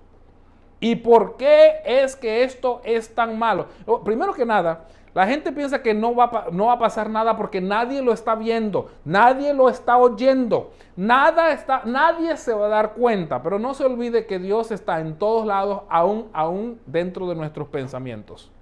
[0.78, 3.66] ¿Y por qué es que esto es tan malo?
[4.04, 4.86] Primero que nada,
[5.16, 8.34] la gente piensa que no va, no va a pasar nada porque nadie lo está
[8.34, 13.42] viendo, nadie lo está oyendo, nada está, nadie se va a dar cuenta.
[13.42, 17.66] Pero no se olvide que Dios está en todos lados, aún, aún dentro de nuestros
[17.68, 18.52] pensamientos.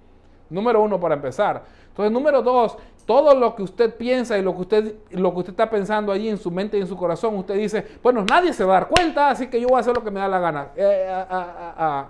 [0.49, 1.65] Número uno para empezar.
[1.89, 5.51] Entonces, número dos, todo lo que usted piensa y lo que usted, lo que usted
[5.51, 8.63] está pensando allí en su mente y en su corazón, usted dice, bueno, nadie se
[8.63, 10.39] va a dar cuenta, así que yo voy a hacer lo que me da la
[10.39, 10.69] gana.
[10.77, 12.09] Eh, ah, ah, ah.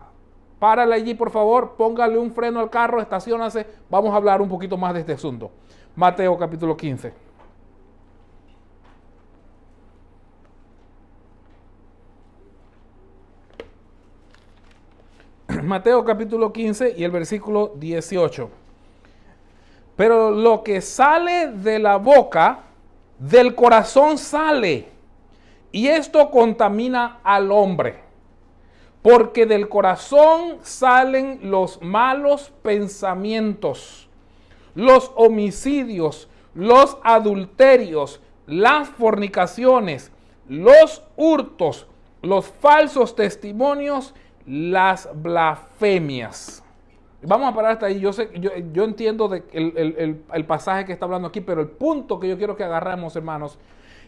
[0.60, 3.68] Párale allí, por favor, póngale un freno al carro, estacionase.
[3.90, 5.52] Vamos a hablar un poquito más de este asunto.
[5.96, 7.14] Mateo capítulo 15.
[15.64, 18.50] Mateo capítulo 15 y el versículo 18.
[19.96, 22.60] Pero lo que sale de la boca,
[23.20, 24.90] del corazón sale.
[25.72, 28.05] Y esto contamina al hombre.
[29.06, 34.10] Porque del corazón salen los malos pensamientos,
[34.74, 40.12] los homicidios, los adulterios, las fornicaciones,
[40.50, 41.86] los hurtos,
[42.24, 44.16] los falsos testimonios,
[44.48, 46.64] las blasfemias.
[47.22, 48.00] Vamos a parar hasta ahí.
[48.00, 51.62] Yo, sé, yo, yo entiendo el, el- el- el pasaje que está hablando aquí, pero
[51.62, 53.60] el punto que yo quiero que agarremos, hermanos,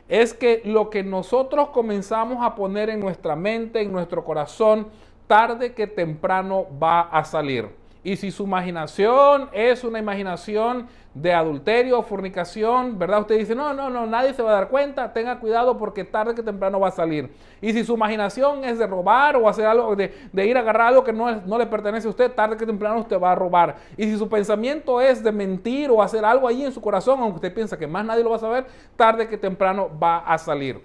[0.08, 4.88] es que lo que nosotros comenzamos a poner en nuestra mente, en nuestro corazón,
[5.28, 7.70] tarde que temprano va a salir.
[8.08, 13.20] Y si su imaginación es una imaginación de adulterio o fornicación, ¿verdad?
[13.20, 16.34] Usted dice, no, no, no, nadie se va a dar cuenta, tenga cuidado porque tarde
[16.34, 17.30] que temprano va a salir.
[17.60, 20.14] Y si su imaginación es de robar o hacer algo, de,
[20.46, 23.20] ir a agarrar algo que no, no le pertenece a usted, tarde que temprano usted
[23.22, 23.76] va a robar.
[23.98, 27.36] Y si su pensamiento es de mentir o hacer algo allí en su corazón, aunque
[27.36, 30.80] usted piensa que más nadie lo va a saber, tarde que temprano va a salir.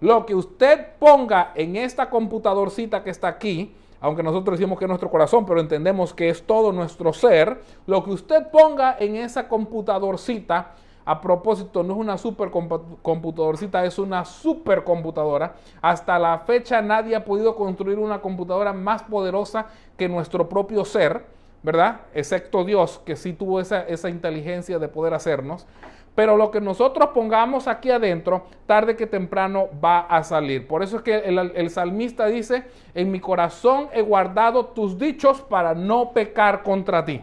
[0.00, 4.88] Lo que usted ponga en esta computadorcita que está aquí, aunque nosotros decimos que es
[4.88, 9.48] nuestro corazón, pero entendemos que es todo nuestro ser, lo que usted ponga en esa
[9.48, 10.72] computadorcita,
[11.04, 15.54] a propósito, no es una supercomputadorcita, es una supercomputadora.
[15.80, 21.24] Hasta la fecha nadie ha podido construir una computadora más poderosa que nuestro propio ser,
[21.62, 22.02] ¿verdad?
[22.12, 25.66] Excepto Dios, que sí tuvo esa, esa inteligencia de poder hacernos.
[26.14, 30.66] Pero lo que nosotros pongamos aquí adentro, tarde que temprano va a salir.
[30.68, 35.74] Por eso es que el, salmista dice, en mi corazón he guardado tus dichos para
[35.74, 37.22] no pecar contra ti.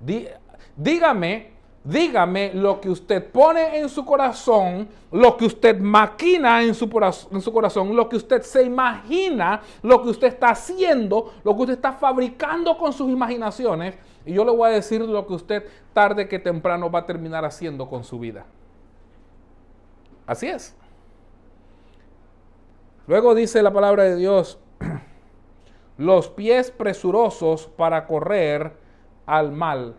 [0.00, 0.28] Dí-
[0.76, 1.50] dígame,
[1.82, 7.96] dígame lo que usted pone en su corazón, lo que usted maquina en su corazón,
[7.96, 12.78] lo que usted se imagina, lo que usted está haciendo, lo que usted está fabricando
[12.78, 13.96] con sus imaginaciones.
[14.26, 17.44] Y yo le voy a decir lo que usted tarde que temprano va a terminar
[17.44, 18.44] haciendo con su vida.
[20.26, 20.74] Así es.
[23.06, 24.58] Luego dice la palabra de Dios,
[25.98, 28.72] los pies presurosos para correr
[29.26, 29.94] al mal.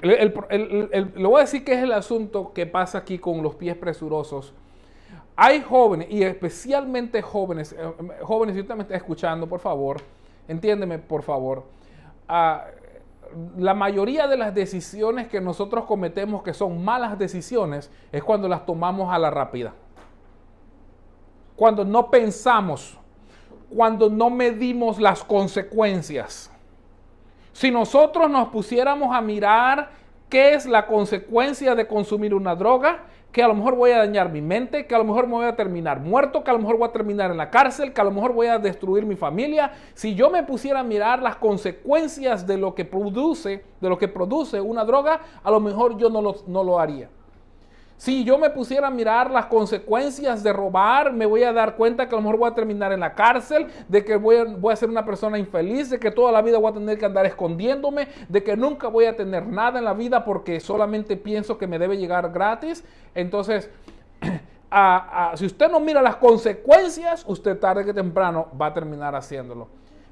[0.00, 3.76] El- le voy a decir que es el asunto que pasa aquí con los pies
[3.76, 4.54] presurosos.
[5.34, 7.92] Hay jóvenes, y especialmente jóvenes, eh,
[8.22, 10.00] jóvenes, si usted me está escuchando, por favor,
[10.48, 11.64] entiéndeme, por favor.
[12.28, 12.64] Ah,
[13.58, 18.64] la mayoría de las decisiones que nosotros cometemos que son malas decisiones es cuando las
[18.64, 19.74] tomamos a la rápida.
[21.56, 22.98] Cuando no pensamos,
[23.74, 26.50] cuando no medimos las consecuencias.
[27.52, 29.90] Si nosotros nos pusiéramos a mirar
[30.28, 34.32] qué es la consecuencia de consumir una droga, que a lo mejor voy a dañar
[34.32, 36.78] mi mente, que a lo mejor me voy a terminar muerto, que a lo mejor
[36.78, 39.72] voy a terminar en la cárcel, que a lo mejor voy a destruir mi familia.
[39.92, 44.08] Si yo me pusiera a mirar las consecuencias de lo que produce, de lo que
[44.08, 47.10] produce una droga, a lo mejor yo no lo, no lo haría.
[47.96, 52.06] Si yo me pusiera a mirar las consecuencias de robar, me voy a dar cuenta
[52.06, 54.72] que a lo mejor voy a terminar en la cárcel, de que voy a, voy
[54.74, 57.24] a ser una persona infeliz, de que toda la vida voy a tener que andar
[57.24, 61.66] escondiéndome, de que nunca voy a tener nada en la vida porque solamente pienso que
[61.66, 62.84] me debe llegar gratis.
[63.14, 63.70] Entonces,
[65.36, 69.68] si usted no mira las consecuencias, usted tarde que temprano va a terminar haciéndolo.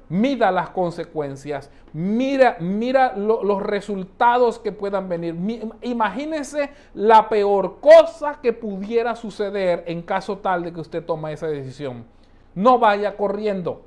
[0.07, 5.35] Mida las consecuencias, mira, mira lo- los resultados que puedan venir.
[5.81, 11.47] Imagínese la peor cosa que pudiera suceder en caso tal de que usted tome esa
[11.47, 12.05] decisión.
[12.53, 13.81] No vaya corriendo.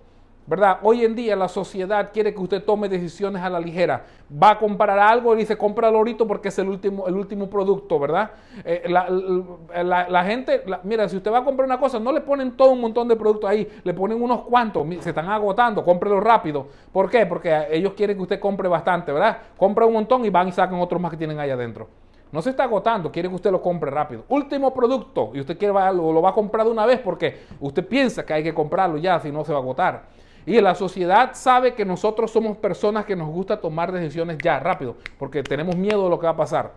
[0.49, 0.79] ¿Verdad?
[0.81, 4.07] Hoy en día la sociedad quiere que usted tome decisiones a la ligera.
[4.33, 7.99] Va a comprar algo y dice, cómpralo ahorita porque es el último, el último producto,
[7.99, 8.31] ¿verdad?
[8.65, 12.71] Eh, la, gente, mira, si usted va a comprar una cosa, no le ponen todo
[12.71, 16.67] un montón de productos ahí, le ponen unos cuantos, se están agotando, cómprelo rápido.
[16.95, 17.27] ¿Por qué?
[17.27, 19.37] Porque ellos quieren que usted compre bastante, ¿verdad?
[19.55, 21.89] Compra un montón y van y sacan otros más que tienen ahí adentro.
[22.33, 24.25] No se está agotando, quiere que usted lo compre rápido.
[24.31, 27.87] Último producto y usted quiere, lo, lo va a comprar de una vez porque usted
[27.87, 30.19] piensa que hay que comprarlo ya, si no se va a agotar.
[30.49, 34.97] Y la sociedad sabe que nosotros somos personas que nos gusta tomar decisiones ya, rápido,
[35.19, 36.73] porque tenemos miedo de lo que va a pasar.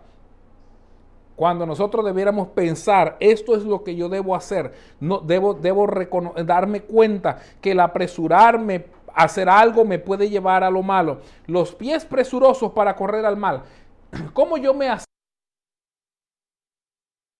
[1.34, 5.86] Cuando nosotros debiéramos pensar, esto es lo que yo debo hacer, no, debo, debo
[6.44, 11.20] darme cuenta que el apresurarme hacer algo me puede llevar a lo malo.
[11.46, 13.62] Los pies presurosos para correr al mal.
[14.34, 14.90] ¿Cómo yo me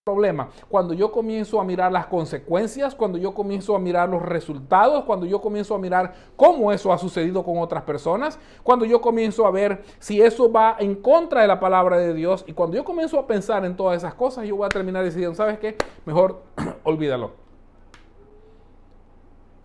[0.05, 0.49] problema.
[0.69, 5.27] Cuando yo comienzo a mirar las consecuencias, cuando yo comienzo a mirar los resultados, cuando
[5.27, 9.53] yo comienzo a mirar cómo eso ha sucedido con otras personas, cuando yo comienzo a
[9.53, 13.17] ver si eso va en contra de la palabra de Dios y cuando yo comienzo
[13.17, 15.77] a pensar en todas esas cosas, yo voy a terminar decidiendo, ¿sabes qué?
[16.05, 16.43] Mejor
[16.83, 17.35] olvídalo.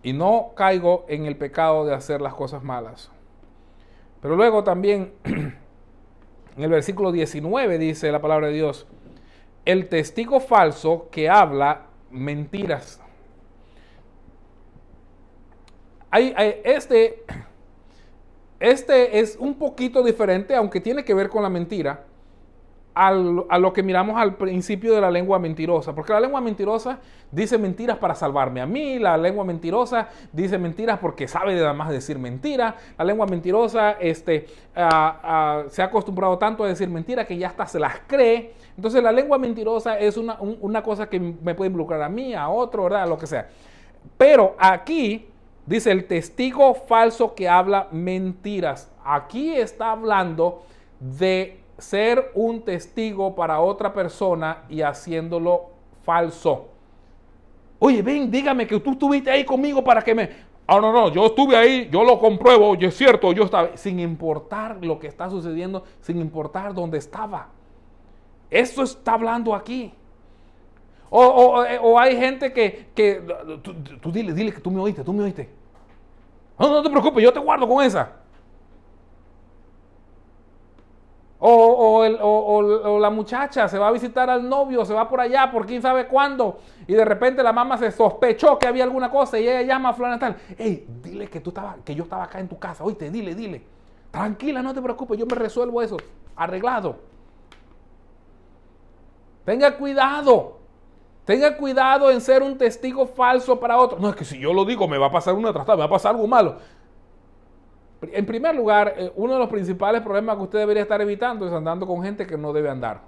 [0.04, 3.10] Y no caigo en el pecado de hacer las cosas malas.
[4.22, 5.58] Pero luego también en
[6.56, 8.86] el versículo 19 dice la palabra de Dios,
[9.64, 13.00] el testigo falso que habla mentiras.
[16.10, 16.34] Hay-
[16.64, 17.22] este,
[18.60, 22.04] este es un poquito diferente, aunque tiene que ver con la mentira,
[22.94, 25.94] al- a lo que miramos al principio de la lengua mentirosa.
[25.94, 26.98] Porque la lengua mentirosa
[27.30, 31.90] dice mentiras para salvarme a mí, la lengua mentirosa dice mentiras porque sabe nada más
[31.90, 32.74] decir mentira.
[32.96, 37.48] La lengua mentirosa este, ah, ah, se ha acostumbrado tanto a decir mentiras que ya
[37.48, 38.54] hasta se las cree.
[38.78, 42.32] Entonces la lengua mentirosa es una, un- una cosa que me puede involucrar a mí,
[42.32, 43.08] a otro, ¿verdad?
[43.08, 43.48] Lo que sea.
[44.16, 45.26] Pero aquí
[45.66, 48.88] dice el testigo falso que habla mentiras.
[49.04, 50.62] Aquí está hablando
[51.00, 55.70] de ser un testigo para otra persona y haciéndolo
[56.04, 56.68] falso.
[57.80, 60.30] Oye, ven, dígame que tú estuviste ahí conmigo para que me...
[60.68, 63.76] Ah, no, no, yo estuve ahí, yo lo compruebo, oye, es cierto, yo estaba...
[63.76, 67.48] Sin importar lo que está sucediendo, sin importar dónde estaba.
[68.50, 69.92] Eso está hablando aquí.
[71.10, 73.22] O, hay gente que, que
[74.02, 75.48] tú, dile, dile que tú me oíste, tú me oíste.
[76.58, 78.12] No, no te preocupes, yo te guardo con esa.
[81.40, 85.20] O, o el- o- la muchacha se va a visitar al novio, se va por
[85.20, 89.08] allá por quién sabe cuándo, y de repente la mamá se sospechó que había alguna
[89.08, 90.36] cosa y ella llama a fulana tal.
[90.58, 93.62] Hey, dile que tú estabas, que yo estaba acá en tu casa, oíste, dile, dile.
[94.10, 95.96] Tranquila, no te preocupes, yo me resuelvo eso.
[96.34, 96.96] Arreglado.
[99.48, 100.58] Tenga cuidado.
[101.24, 103.98] Tenga cuidado en ser un testigo falso para otro.
[103.98, 105.86] No, es que si yo lo digo me va a pasar una trastada, me va
[105.86, 106.58] a pasar algo malo.
[108.02, 111.52] En primer lugar, eh, uno de los principales problemas que usted debería estar evitando es
[111.54, 113.00] andando con gente que no debe andar.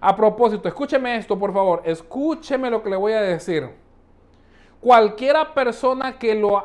[0.00, 1.82] A propósito, escúcheme esto, por favor.
[1.84, 3.70] Escúcheme lo que le voy a decir.
[4.80, 6.64] Cualquiera persona que lo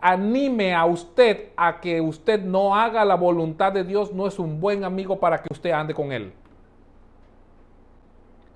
[0.00, 4.58] anime a usted a que usted no haga la voluntad de Dios no es un
[4.58, 6.32] buen amigo para que usted ande con él.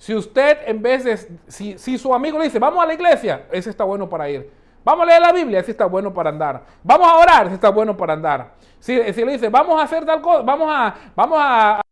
[0.01, 1.15] Si usted en vez de,
[1.47, 4.51] si, si su amigo le dice, vamos a la iglesia, ese está bueno para ir.
[4.83, 6.65] Vamos a leer la Biblia, ese está bueno para andar.
[6.83, 8.55] Vamos a orar, ese está bueno para andar.
[8.79, 11.83] Si, si le dice, vamos a hacer tal cosa, vamos a, vamos a,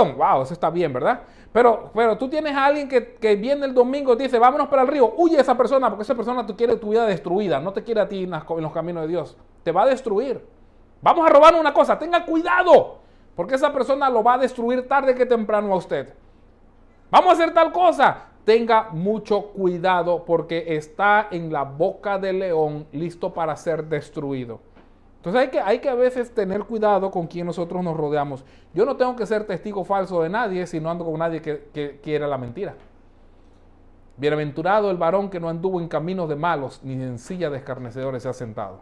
[0.00, 1.20] wow, eso está bien, ¿verdad?
[1.52, 4.80] Pero, pero tú tienes a alguien que, que viene el domingo y dice, vámonos para
[4.80, 7.84] el río, huye esa persona, porque esa persona tú quiere tu vida destruida, no te
[7.84, 9.36] quiere a ti en los caminos de Dios.
[9.62, 10.42] Te va a destruir.
[11.02, 13.00] Vamos a robar una cosa, tenga cuidado,
[13.36, 16.14] porque esa persona lo va a destruir tarde que temprano a usted.
[17.12, 18.28] Vamos a hacer tal cosa.
[18.46, 24.60] Tenga mucho cuidado porque está en la boca del león listo para ser destruido.
[25.16, 28.46] Entonces hay que, hay que a veces tener cuidado con quien nosotros nos rodeamos.
[28.72, 31.68] Yo no tengo que ser testigo falso de nadie si no ando con nadie que,
[31.74, 32.74] que quiera la mentira.
[34.16, 38.22] Bienaventurado el varón que no anduvo en caminos de malos ni en silla de escarnecedores
[38.22, 38.78] se ha sentado.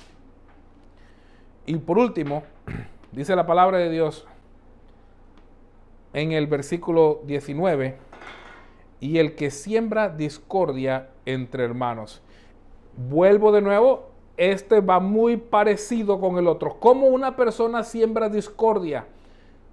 [1.66, 2.44] Y por último,
[3.10, 4.24] dice la palabra de Dios
[6.12, 8.09] en el versículo 19
[9.00, 12.22] y el que siembra discordia entre hermanos.
[12.96, 16.78] Vuelvo de nuevo, este va muy parecido con el otro.
[16.78, 19.06] ¿Cómo una persona siembra discordia?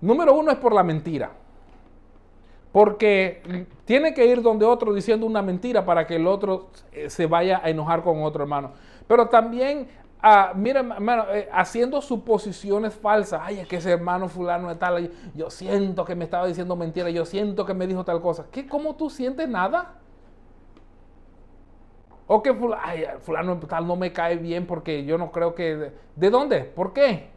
[0.01, 1.31] Número uno es por la mentira.
[2.71, 7.25] Porque tiene que ir donde otro diciendo una mentira para que el otro eh, se
[7.25, 8.71] vaya a enojar con otro hermano.
[9.07, 9.87] Pero también,
[10.21, 13.41] ah, miren, hermano, eh, haciendo suposiciones falsas.
[13.43, 17.09] Ay, es que ese hermano fulano de tal, yo siento que me estaba diciendo mentira,
[17.09, 18.45] yo siento que me dijo tal cosa.
[18.51, 18.67] ¿Qué?
[18.67, 19.95] ¿Cómo tú sientes nada?
[22.27, 23.05] O que fulano, ay,
[23.67, 25.93] tal no me cae bien porque yo no creo que...
[26.15, 26.61] ¿De dónde?
[26.61, 27.29] ¿Por qué?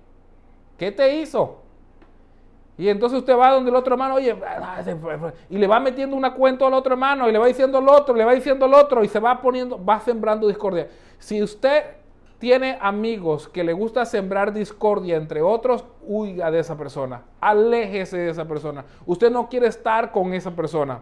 [0.77, 1.61] ¿Qué te hizo?
[2.81, 4.35] Y entonces usted va donde el otro hermano, oye,
[5.51, 8.15] y le va metiendo una cuenta al otro hermano, y le va diciendo al otro,
[8.15, 10.89] le va diciendo al otro, y se va poniendo, va sembrando discordia.
[11.19, 12.00] Si usted
[12.41, 18.31] tiene amigos que le gusta sembrar discordia entre otros, huya de esa persona, aléjese de
[18.31, 18.85] esa persona.
[19.05, 21.01] Usted no quiere estar con esa persona.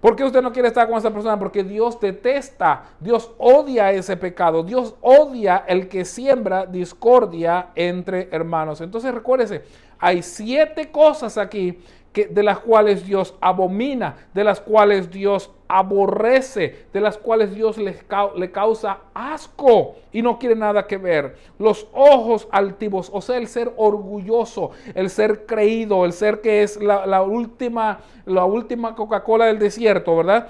[0.00, 1.38] ¿Por qué usted no quiere estar con esa persona?
[1.38, 8.80] Porque Dios detesta, Dios odia ese pecado, Dios odia el que siembra discordia entre hermanos.
[8.80, 9.64] Entonces recuérdese,
[9.98, 11.78] hay siete cosas aquí
[12.14, 18.50] de las cuales Dios abomina, de las cuales Dios aborrece, de las cuales Dios le,
[18.50, 21.36] causa asco y no quiere nada que ver.
[21.58, 26.78] Los ojos altivos, o sea, el ser orgulloso, el ser creído, el ser que es
[26.80, 30.48] la última, la última Coca-Cola del desierto, ¿verdad?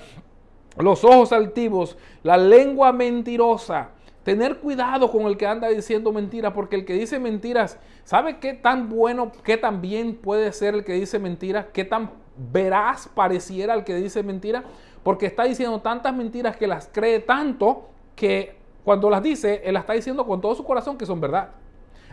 [0.79, 3.91] Los ojos altivos, la lengua mentirosa.
[4.25, 8.55] Tener cuidado con el que anda diciendo mentiras, porque el que dice mentiras, ¿sabe qué
[8.55, 11.67] tan bueno, qué tan bien puede ser el que dice mentiras?
[11.73, 14.65] ¿Qué tan veraz pareciera el que dice mentiras?
[15.03, 19.83] Porque está diciendo tantas mentiras que las cree tanto que cuando las dice, él las
[19.83, 21.51] está diciendo con todo su corazón que son verdad.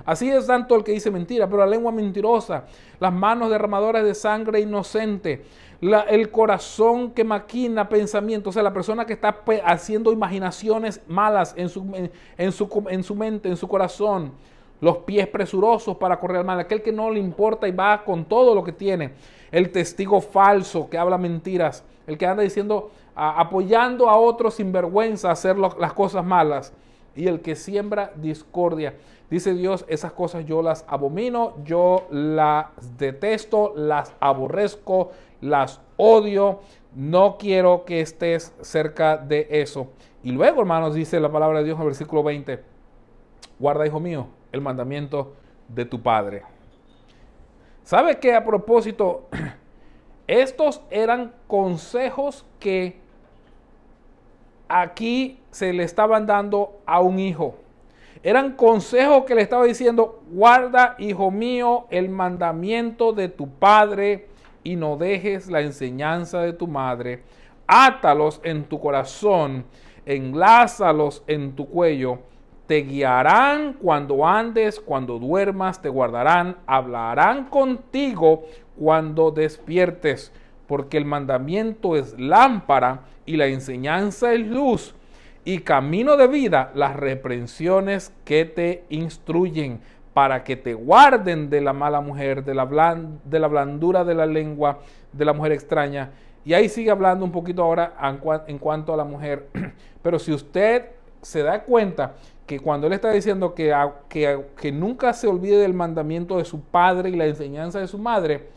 [0.05, 2.65] Así es tanto el que dice mentira, pero la lengua mentirosa,
[2.99, 5.43] las manos derramadoras de sangre inocente,
[5.81, 11.69] el corazón que maquina pensamientos, o sea, la persona que está haciendo imaginaciones malas en
[11.69, 14.33] su, en, su, en su mente, en su corazón,
[14.81, 18.55] los pies presurosos para correr mal, aquel que no le importa y va con todo
[18.55, 19.11] lo que tiene,
[19.51, 25.29] el testigo falso que habla mentiras, el que anda diciendo, apoyando a otros sin vergüenza
[25.29, 26.73] a hacer las cosas malas,
[27.15, 28.95] y el que siembra discordia.
[29.29, 32.67] Dice Dios, esas cosas yo las abomino, yo las
[32.97, 35.11] detesto, las aborrezco,
[35.41, 36.61] las odio,
[36.95, 39.87] no quiero que estés cerca de eso.
[40.23, 42.59] Y luego, hermanos, dice la palabra de Dios en el versículo 20,
[43.59, 45.33] guarda, hijo mío, el mandamiento
[45.67, 46.43] de tu padre.
[47.83, 49.27] ¿Sabe que a propósito,
[50.27, 52.99] estos eran consejos que
[54.67, 57.55] aquí se le estaban dando a un hijo?
[58.21, 64.27] Eran consejos que le estaba diciendo, guarda, hijo mío, el mandamiento de tu padre
[64.63, 67.23] y no dejes la enseñanza de tu madre.
[67.65, 69.65] Átalos en tu corazón,
[70.05, 72.19] enlázalos en tu cuello.
[72.69, 78.43] Te guiarán cuando andes, cuando duermas, te guardarán, hablarán contigo
[78.77, 80.31] cuando despiertes,
[80.67, 84.93] porque el mandamiento es lámpara y la enseñanza es luz
[85.43, 89.81] y camino de vida las reprensiones que te instruyen
[90.13, 92.67] para que te guarden de la mala mujer, de la,
[93.25, 94.77] de la blandura de la lengua
[95.11, 96.11] de la mujer extraña.
[96.45, 97.95] Y ahí sigue hablando un poquito ahora
[98.45, 99.47] en cuanto a la mujer.
[100.03, 102.13] Pero si usted se da cuenta
[102.49, 103.71] que cuando él está diciendo que,
[104.09, 108.47] que, nunca se olvide del mandamiento de su padre y la enseñanza de su madre,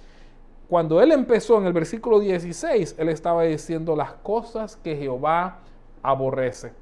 [0.66, 5.59] cuando él empezó en el versículo 16, él estaba diciendo las cosas que Jehová
[6.03, 6.72] aborrece.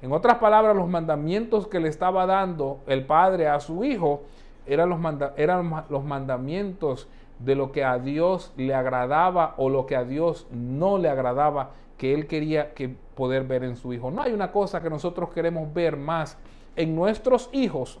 [0.00, 4.22] En otras palabras, los mandamientos que le estaba dando el padre a su hijo
[4.66, 5.00] eran los,
[5.36, 7.08] eran los mandamientos
[7.40, 11.70] de lo que a Dios le agradaba o lo que a Dios no le agradaba
[11.98, 14.12] que él quería que poder ver en su hijo.
[14.12, 16.38] No hay una cosa que nosotros queremos ver más
[16.76, 17.98] en nuestros hijos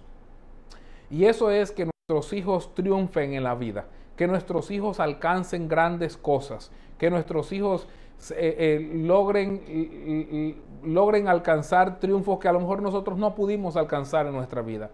[1.10, 3.86] y eso es que nuestros hijos triunfen en la vida,
[4.16, 7.86] que nuestros hijos alcancen grandes cosas, que nuestros hijos
[8.30, 14.32] eh, eh, logren, logren alcanzar triunfos que a lo mejor nosotros no pudimos alcanzar en
[14.32, 14.90] nuestra vida.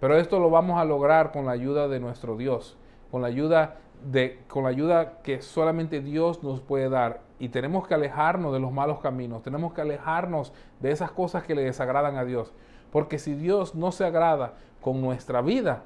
[0.00, 2.76] Pero esto lo vamos a lograr con la ayuda de nuestro Dios,
[3.10, 7.20] con la ayuda de, con la ayuda que solamente Dios nos puede dar.
[7.42, 11.56] Y tenemos que alejarnos de los malos caminos, tenemos que alejarnos de esas cosas que
[11.56, 12.52] le desagradan a Dios.
[12.92, 15.82] Porque si Dios no se agrada con nuestra vida,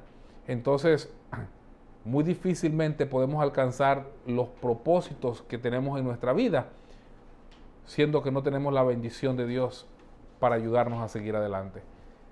[0.47, 1.11] entonces
[2.05, 6.67] muy difícilmente podemos alcanzar los propósitos que tenemos en nuestra vida,
[7.87, 9.87] siendo que no tenemos la bendición de Dios
[10.39, 11.81] para ayudarnos a seguir adelante.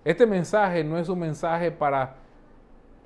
[0.04, 2.16] Este mensaje no es un mensaje para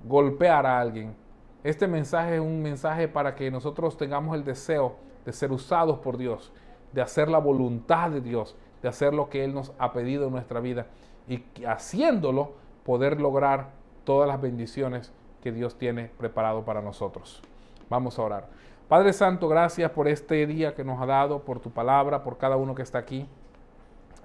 [0.04, 1.14] golpear a alguien.
[1.62, 6.16] Este mensaje es un mensaje para que nosotros tengamos el deseo de ser usados por
[6.16, 6.50] Dios,
[6.94, 10.32] de hacer la voluntad de Dios, de hacer lo que Él nos ha pedido en
[10.32, 10.86] nuestra vida
[11.28, 12.52] y haciéndolo
[12.82, 13.72] poder lograr
[14.04, 15.12] todas las bendiciones
[15.42, 17.42] que Dios tiene preparado para nosotros.
[17.90, 18.48] Vamos a orar.
[18.88, 22.56] Padre Santo, gracias por este día que nos ha dado, por tu palabra, por cada
[22.56, 23.28] uno que está aquí.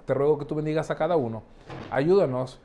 [0.06, 1.44] Te ruego que tú bendigas a cada uno.
[1.92, 2.62] Ayúdanos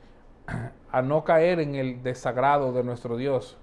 [0.93, 3.57] a no caer en el desagrado de nuestro Dios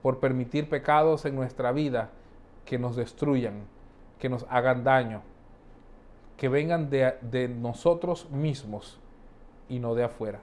[0.00, 2.08] por permitir pecados en nuestra vida
[2.64, 3.64] que nos destruyan,
[4.22, 5.20] que nos hagan daño,
[6.36, 9.00] que vengan de, nosotros mismos
[9.68, 10.38] y no de afuera.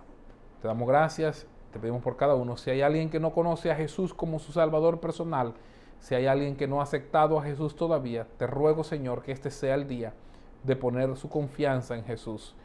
[0.62, 2.58] Te damos gracias, te pedimos por cada uno.
[2.58, 5.54] Si hay alguien que no conoce a Jesús como su Salvador personal,
[6.02, 9.50] si hay alguien que no ha aceptado a Jesús todavía, te ruego Señor que este
[9.50, 10.12] sea el día
[10.66, 12.58] de poner su confianza en Jesús,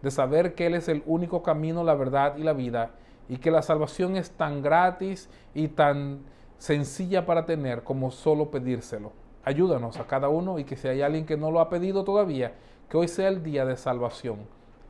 [0.00, 2.92] de saber que Él es el único camino, la verdad y la vida,
[3.28, 6.20] y que la salvación es tan gratis y tan
[6.56, 9.12] sencilla para tener como solo pedírselo.
[9.44, 12.54] Ayúdanos a cada uno y que si hay alguien que no lo ha pedido todavía,
[12.88, 14.38] que hoy sea el día de salvación,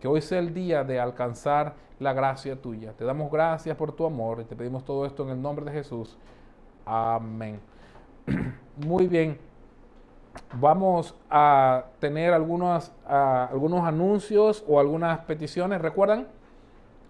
[0.00, 2.92] que hoy sea el día de alcanzar la gracia tuya.
[2.92, 5.72] Te damos gracias por tu amor y te pedimos todo esto en el nombre de
[5.72, 6.18] Jesús.
[6.84, 7.61] Amén.
[8.76, 9.38] Muy bien.
[10.55, 15.80] Vamos a tener algunos, algunos anuncios o algunas peticiones.
[15.80, 16.26] ¿Recuerdan?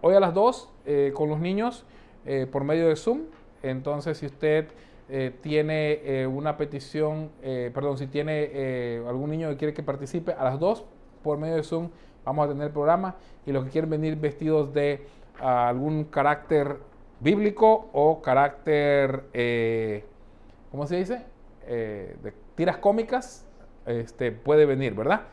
[0.01, 1.84] Hoy a las 2 eh, con los niños
[2.24, 3.22] eh, por medio de Zoom.
[3.62, 4.68] Entonces, si usted
[5.14, 10.32] eh, tiene eh, una petición, eh, perdón, si tiene algún niño que quiere que participe,
[10.32, 10.86] a las 2
[11.22, 11.90] por medio de Zoom
[12.24, 13.16] vamos a tener el programa.
[13.44, 15.04] Y los que quieren venir vestidos de
[15.38, 16.78] ah, algún carácter
[17.20, 19.24] bíblico o carácter,
[20.70, 21.26] ¿cómo se dice?
[21.68, 23.46] De tiras cómicas,
[23.84, 25.24] este, puede venir, ¿verdad?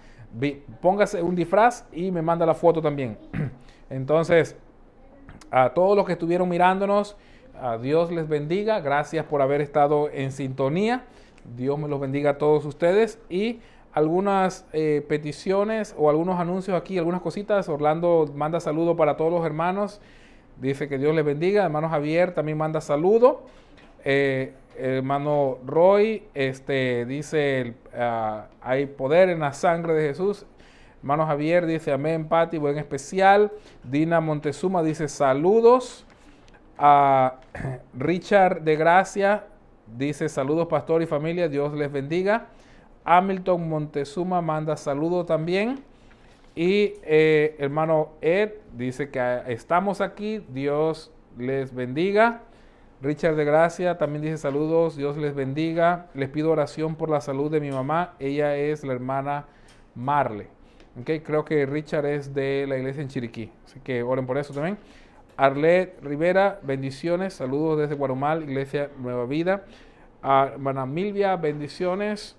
[0.81, 3.17] Póngase un disfraz y me manda la foto también.
[3.89, 4.57] Entonces,
[5.49, 7.15] a todos los que estuvieron mirándonos,
[7.61, 8.79] a Dios les bendiga.
[8.79, 11.03] Gracias por haber estado en sintonía.
[11.55, 13.19] Dios me los bendiga a todos ustedes.
[13.29, 13.59] Y
[13.93, 17.69] algunas eh, peticiones o algunos anuncios aquí, algunas cositas.
[17.69, 20.01] Orlando manda saludo para todos los hermanos.
[20.61, 21.63] Dice que Dios les bendiga.
[21.63, 23.43] Hermano Javier también manda saludo.
[24.03, 30.45] Eh, hermano Roy este, dice, ah, hay poder en la sangre de Jesús.
[31.01, 33.51] Hermano Javier dice, amén, Pati, buen especial.
[33.83, 36.05] Dina Montezuma dice, saludos.
[36.79, 37.35] A
[37.93, 39.43] Richard de Gracia
[39.97, 42.47] dice, saludos pastor y familia, Dios les bendiga.
[43.03, 45.83] Hamilton Montezuma manda saludos también.
[46.55, 52.43] Y eh, hermano Ed dice que ah, estamos aquí, Dios les bendiga.
[53.01, 56.07] Richard de Gracia también dice saludos, Dios les bendiga.
[56.13, 59.47] Les pido oración por la salud de mi mamá, ella es la hermana
[59.95, 60.47] Marle.
[60.99, 64.53] Ok, creo que Richard es de la iglesia en Chiriquí, así que oren por eso
[64.53, 64.77] también.
[65.39, 69.63] Arlet Rivera, bendiciones, saludos desde Guarumal, Iglesia Nueva Vida.
[70.21, 72.35] A hermana Milvia, bendiciones.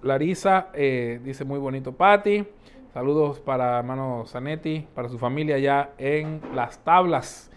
[0.00, 2.46] Larisa eh, dice muy bonito Patti.
[2.94, 7.50] Saludos para hermano Zanetti, para su familia allá en Las Tablas.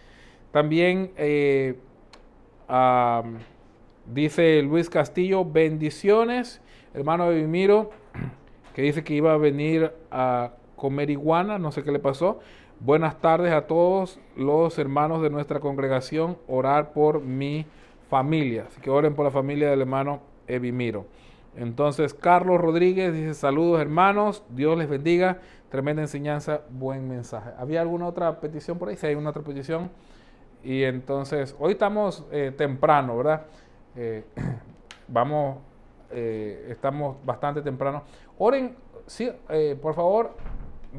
[0.51, 1.77] También eh,
[4.11, 6.63] dice Luis Castillo, bendiciones.
[6.95, 7.91] Hermano Evimiro,
[8.73, 12.39] que dice que iba a venir a comer iguana, no sé qué le pasó.
[12.81, 16.37] Buenas tardes a todos los hermanos de nuestra congregación.
[16.47, 17.65] Orar por mi
[18.09, 18.65] familia.
[18.67, 21.05] Así que oren por la familia del hermano Evimiro.
[21.55, 27.51] Entonces, Carlos Rodríguez dice saludos hermanos, Dios les bendiga, tremenda enseñanza, buen mensaje.
[27.57, 28.97] ¿Había alguna otra petición por ahí?
[28.97, 29.89] Si hay una otra petición.
[30.61, 33.43] Y entonces, hoy estamos eh, temprano, ¿verdad?
[33.95, 34.25] Eh,
[35.07, 35.59] vamos,
[36.11, 38.03] eh, estamos bastante temprano.
[38.37, 38.75] Oren,
[39.07, 39.31] sí,
[39.81, 40.31] por favor,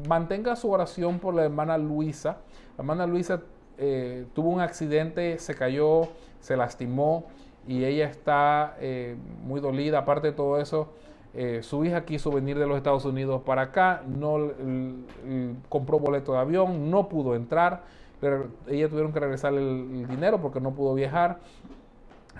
[0.07, 2.37] mantenga su oración por la hermana Luisa.
[2.77, 3.41] La hermana Luisa
[3.77, 6.07] eh, tuvo un accidente, se cayó,
[6.39, 7.25] se lastimó
[7.67, 9.99] y ella está eh, muy dolida.
[9.99, 10.89] Aparte de todo eso,
[11.33, 14.51] eh, su hija quiso venir de los Estados Unidos para acá, no
[15.69, 17.83] compró boleto de avión, no pudo entrar.
[18.67, 21.37] Ella tuvieron que regresar el, el dinero porque no pudo viajar.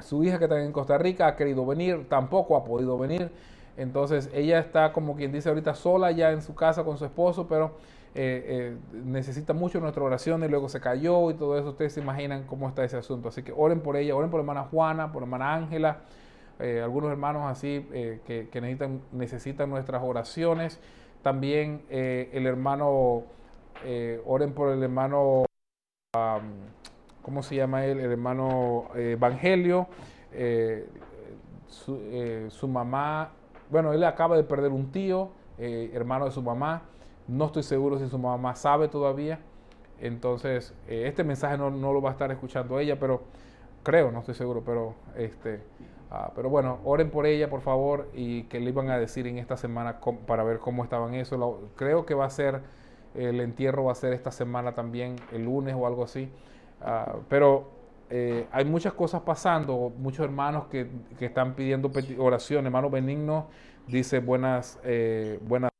[0.01, 3.31] Su hija que está en Costa Rica ha querido venir, tampoco ha podido venir.
[3.77, 7.47] Entonces ella está como quien dice ahorita sola ya en su casa con su esposo,
[7.47, 7.75] pero
[8.19, 11.69] eh, eh, necesita mucho nuestra oración y luego se cayó y todo eso.
[11.69, 13.29] Ustedes se imaginan cómo está ese asunto.
[13.29, 15.99] Así que oren por ella, oren por hermana Juana, por hermana Ángela,
[16.57, 20.79] eh, algunos hermanos así eh, que, que necesitan, necesitan nuestras oraciones.
[21.21, 23.23] También el hermano,
[24.25, 25.45] oren por el hermano
[26.15, 26.53] am,
[27.21, 27.99] ¿cómo se llama él?
[27.99, 29.87] El hermano Evangelio,
[31.67, 33.31] su mamá,
[33.69, 36.83] bueno, él acaba de perder un tío, eh, hermano de su mamá,
[37.27, 39.39] no estoy seguro si su mamá sabe todavía,
[39.99, 43.23] entonces eh, este mensaje no, no lo va a estar escuchando ella, pero
[43.83, 45.61] creo, no estoy seguro, pero este,
[46.09, 49.37] Ah, pero bueno, oren por ella, por favor, y que le iban a decir en
[49.37, 51.69] esta semana para ver cómo estaban eso.
[51.75, 52.61] Creo que va a ser,
[53.13, 56.31] el entierro va a ser esta semana también, el lunes o algo así.
[56.81, 57.67] Ah, pero
[58.09, 60.87] eh, hay muchas cosas pasando, muchos hermanos que,
[61.19, 62.65] que están pidiendo oración.
[62.65, 63.47] Hermano Benigno
[63.87, 65.71] dice buenas, eh, buenas.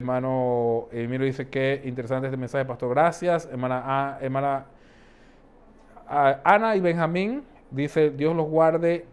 [0.00, 2.90] Hermano Emilio dice que interesante este mensaje, pastor.
[2.90, 3.46] Gracias.
[3.46, 4.66] Hermana, hermana
[6.06, 9.06] Ana y Benjamín dice Dios los guarde.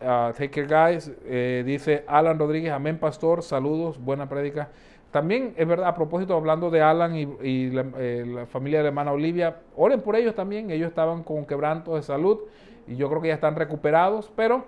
[0.00, 1.10] Ah, take care, guys.
[1.24, 3.42] Eh, dice Alan Rodríguez, amén, pastor.
[3.42, 4.68] Saludos, buena prédica.
[5.10, 8.82] También es verdad, a propósito, hablando de Alan y, y la, eh, la familia de
[8.84, 10.70] la hermana Olivia, oren por ellos también.
[10.70, 12.40] Ellos estaban con quebrantos de salud
[12.86, 14.64] y yo creo que ya están recuperados, pero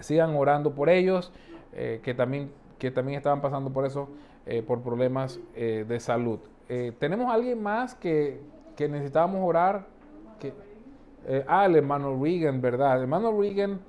[0.00, 1.32] sigan orando por ellos,
[1.74, 4.08] eh, que, también, que también estaban pasando por eso,
[4.46, 6.40] eh, por problemas eh, de salud.
[6.68, 8.40] Eh, ¿Tenemos alguien más que,
[8.76, 9.86] que necesitamos orar?
[10.40, 10.52] Que,
[11.46, 12.96] ah, el hermano Regan, ¿verdad?
[12.96, 13.80] El hermano Regan,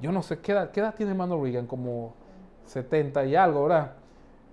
[0.00, 1.66] yo no sé, ¿qué edad, qué edad tiene el hermano Regan?
[1.66, 2.14] Como
[2.68, 3.92] 70 y algo, ¿verdad?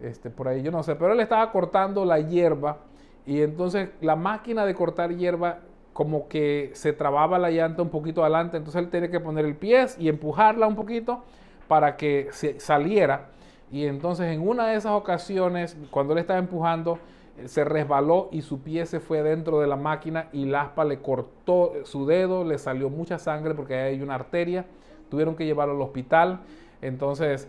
[0.01, 2.79] Este, por ahí, yo no sé, pero él estaba cortando la hierba
[3.25, 5.59] y entonces la máquina de cortar hierba
[5.93, 9.55] como que se trababa la llanta un poquito adelante, entonces él tenía que poner el
[9.55, 11.23] pie y empujarla un poquito
[11.67, 13.27] para que se saliera.
[13.71, 16.99] Y entonces en una de esas ocasiones, cuando él estaba empujando,
[17.37, 20.83] eh, se resbaló y su pie se fue dentro de la máquina y la aspa
[20.83, 24.65] le cortó su dedo, le salió mucha sangre porque hay una arteria,
[25.09, 26.41] tuvieron que llevarlo al hospital.
[26.81, 27.47] Entonces,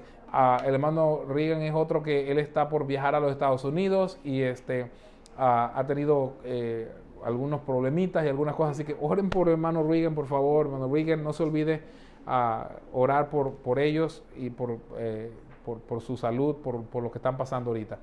[0.64, 4.42] el hermano Reagan es otro que él está por viajar a los Estados Unidos y
[4.42, 4.90] este
[5.38, 6.90] ha tenido eh,
[7.24, 8.76] algunos problemitas y algunas cosas.
[8.76, 10.66] Así que oren por el hermano Reagan, por favor.
[10.66, 11.82] Hermano Reagan, no se olvide
[12.26, 15.30] ah, orar por, por ellos y por, eh,
[15.64, 17.98] por, por su salud, por, por lo que están pasando ahorita.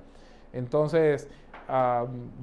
[0.52, 1.28] Entonces,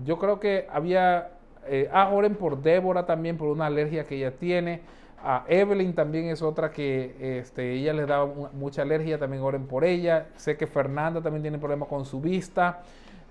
[0.03, 1.32] yo creo que había...
[1.67, 4.82] eh, ah, oren por Débora también, por una alergia que ella tiene.
[5.24, 9.67] A Evelyn también es otra que este, ella les da mu- mucha alergia, también oren
[9.67, 10.30] por ella.
[10.36, 12.82] Sé que Fernanda también tiene problemas con su vista.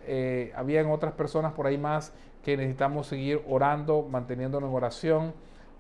[0.07, 2.13] Eh, habían otras personas por ahí más
[2.45, 5.33] que necesitamos seguir orando, manteniéndonos en oración.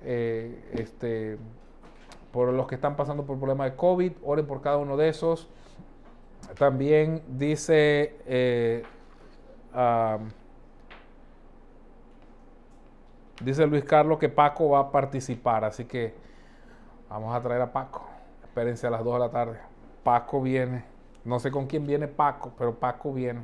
[0.02, 1.38] Eh, este,
[2.32, 5.48] por los que están pasando por problemas de COVID, oren por cada uno de esos.
[6.58, 8.82] También dice eh,
[9.72, 10.30] am,
[13.40, 16.14] dice Luis Carlos que Paco va a participar, así que
[17.08, 18.06] vamos a traer a Paco.
[18.42, 19.58] Espérense a las 2 de la tarde.
[20.02, 20.84] Paco viene.
[21.24, 23.40] No sé con quién viene Paco, pero Paco viene.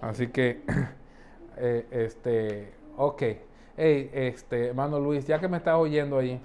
[0.00, 0.62] Así que,
[1.56, 3.22] eh, este, ok.
[3.76, 6.40] Hey, este, hermano Luis, ya que me estás oyendo ahí,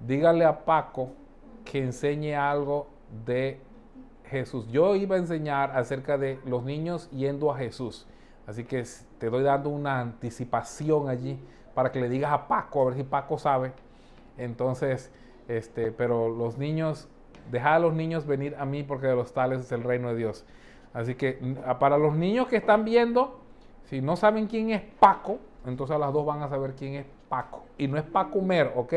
[0.00, 1.10] dígale a Paco
[1.64, 2.88] que enseñe algo
[3.24, 3.60] de
[4.24, 4.68] Jesús.
[4.68, 8.06] Yo iba a enseñar acerca de los niños yendo a Jesús.
[8.46, 8.84] Así que
[9.18, 11.38] te doy dando una anticipación allí
[11.74, 13.72] para que le digas a Paco, a ver si Paco sabe.
[14.38, 15.12] Entonces,
[15.48, 17.08] este, pero los niños,
[17.50, 20.16] dejad a los niños venir a mí porque de los tales es el reino de
[20.16, 20.44] Dios.
[20.92, 21.38] Así que
[21.78, 23.40] para los niños que están viendo,
[23.84, 27.64] si no saben quién es Paco, entonces las dos van a saber quién es Paco.
[27.78, 28.94] Y no es Paco Mer, ¿ok?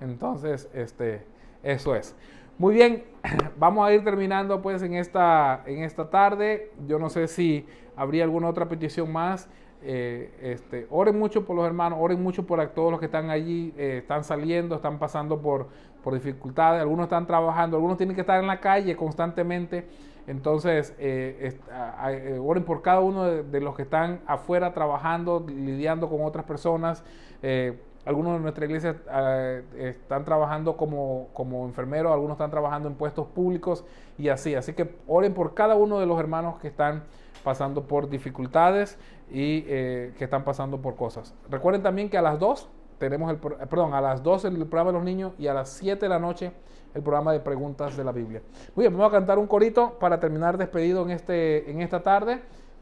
[0.00, 1.24] Entonces, este,
[1.62, 2.14] eso es.
[2.56, 3.04] Muy bien,
[3.58, 6.70] vamos a ir terminando pues en esta, en esta tarde.
[6.86, 9.48] Yo no sé si habría alguna otra petición más.
[9.86, 13.74] Eh, este, oren mucho por los hermanos, oren mucho por todos los que están allí,
[13.76, 15.68] eh, están saliendo, están pasando por,
[16.02, 19.86] por dificultades, algunos están trabajando, algunos tienen que estar en la calle constantemente.
[20.26, 26.24] Entonces, eh, eh, oren por cada uno de, los que están afuera trabajando, lidiando con
[26.24, 27.04] otras personas.
[27.42, 32.94] Eh, algunos de nuestra iglesia eh, están trabajando como, como enfermeros, algunos están trabajando en
[32.94, 33.84] puestos públicos
[34.18, 34.54] y así.
[34.54, 37.04] Así que oren por cada uno de los hermanos que están
[37.44, 38.98] pasando por dificultades
[39.30, 41.34] y eh, que están pasando por cosas.
[41.50, 42.68] Recuerden también que a las 2
[42.98, 46.00] tenemos el, perdón, a las 12 el programa de los niños y a las 7
[46.00, 46.52] de la noche
[46.94, 48.40] el programa de preguntas de la Biblia.
[48.74, 52.40] Muy bien, vamos a cantar un corito para terminar despedido en, este, en esta tarde.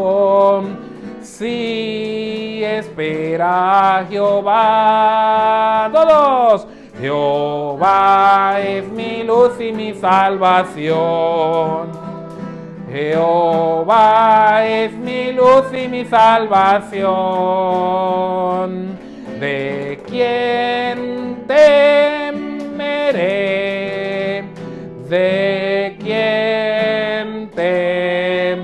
[1.21, 6.67] Si espera a Jehová, todos.
[6.99, 11.91] Jehová es mi luz y mi salvación.
[12.91, 17.07] Jehová es mi luz y mi salvación.
[19.39, 22.57] ¿De quién temeré?
[25.07, 25.66] ¿De
[26.07, 28.63] quién temeré?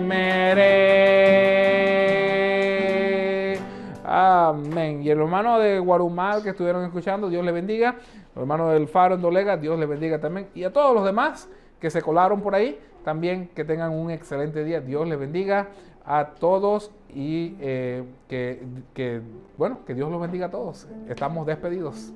[4.06, 5.04] Amén.
[5.04, 7.98] Y el hermano de Guarumal que estuvieron escuchando, Dios le bendiga.
[8.34, 10.48] El hermano del Faro en Dolega, Dios le bendiga también.
[10.56, 11.50] Y a todos los demás
[11.82, 14.80] que se colaron por ahí, también que tengan un excelente día.
[14.80, 15.68] Dios les bendiga
[16.06, 18.64] a todos y eh, que,
[18.94, 19.22] que,
[19.58, 20.88] bueno, que Dios los bendiga a todos.
[21.10, 22.14] Estamos despedidos.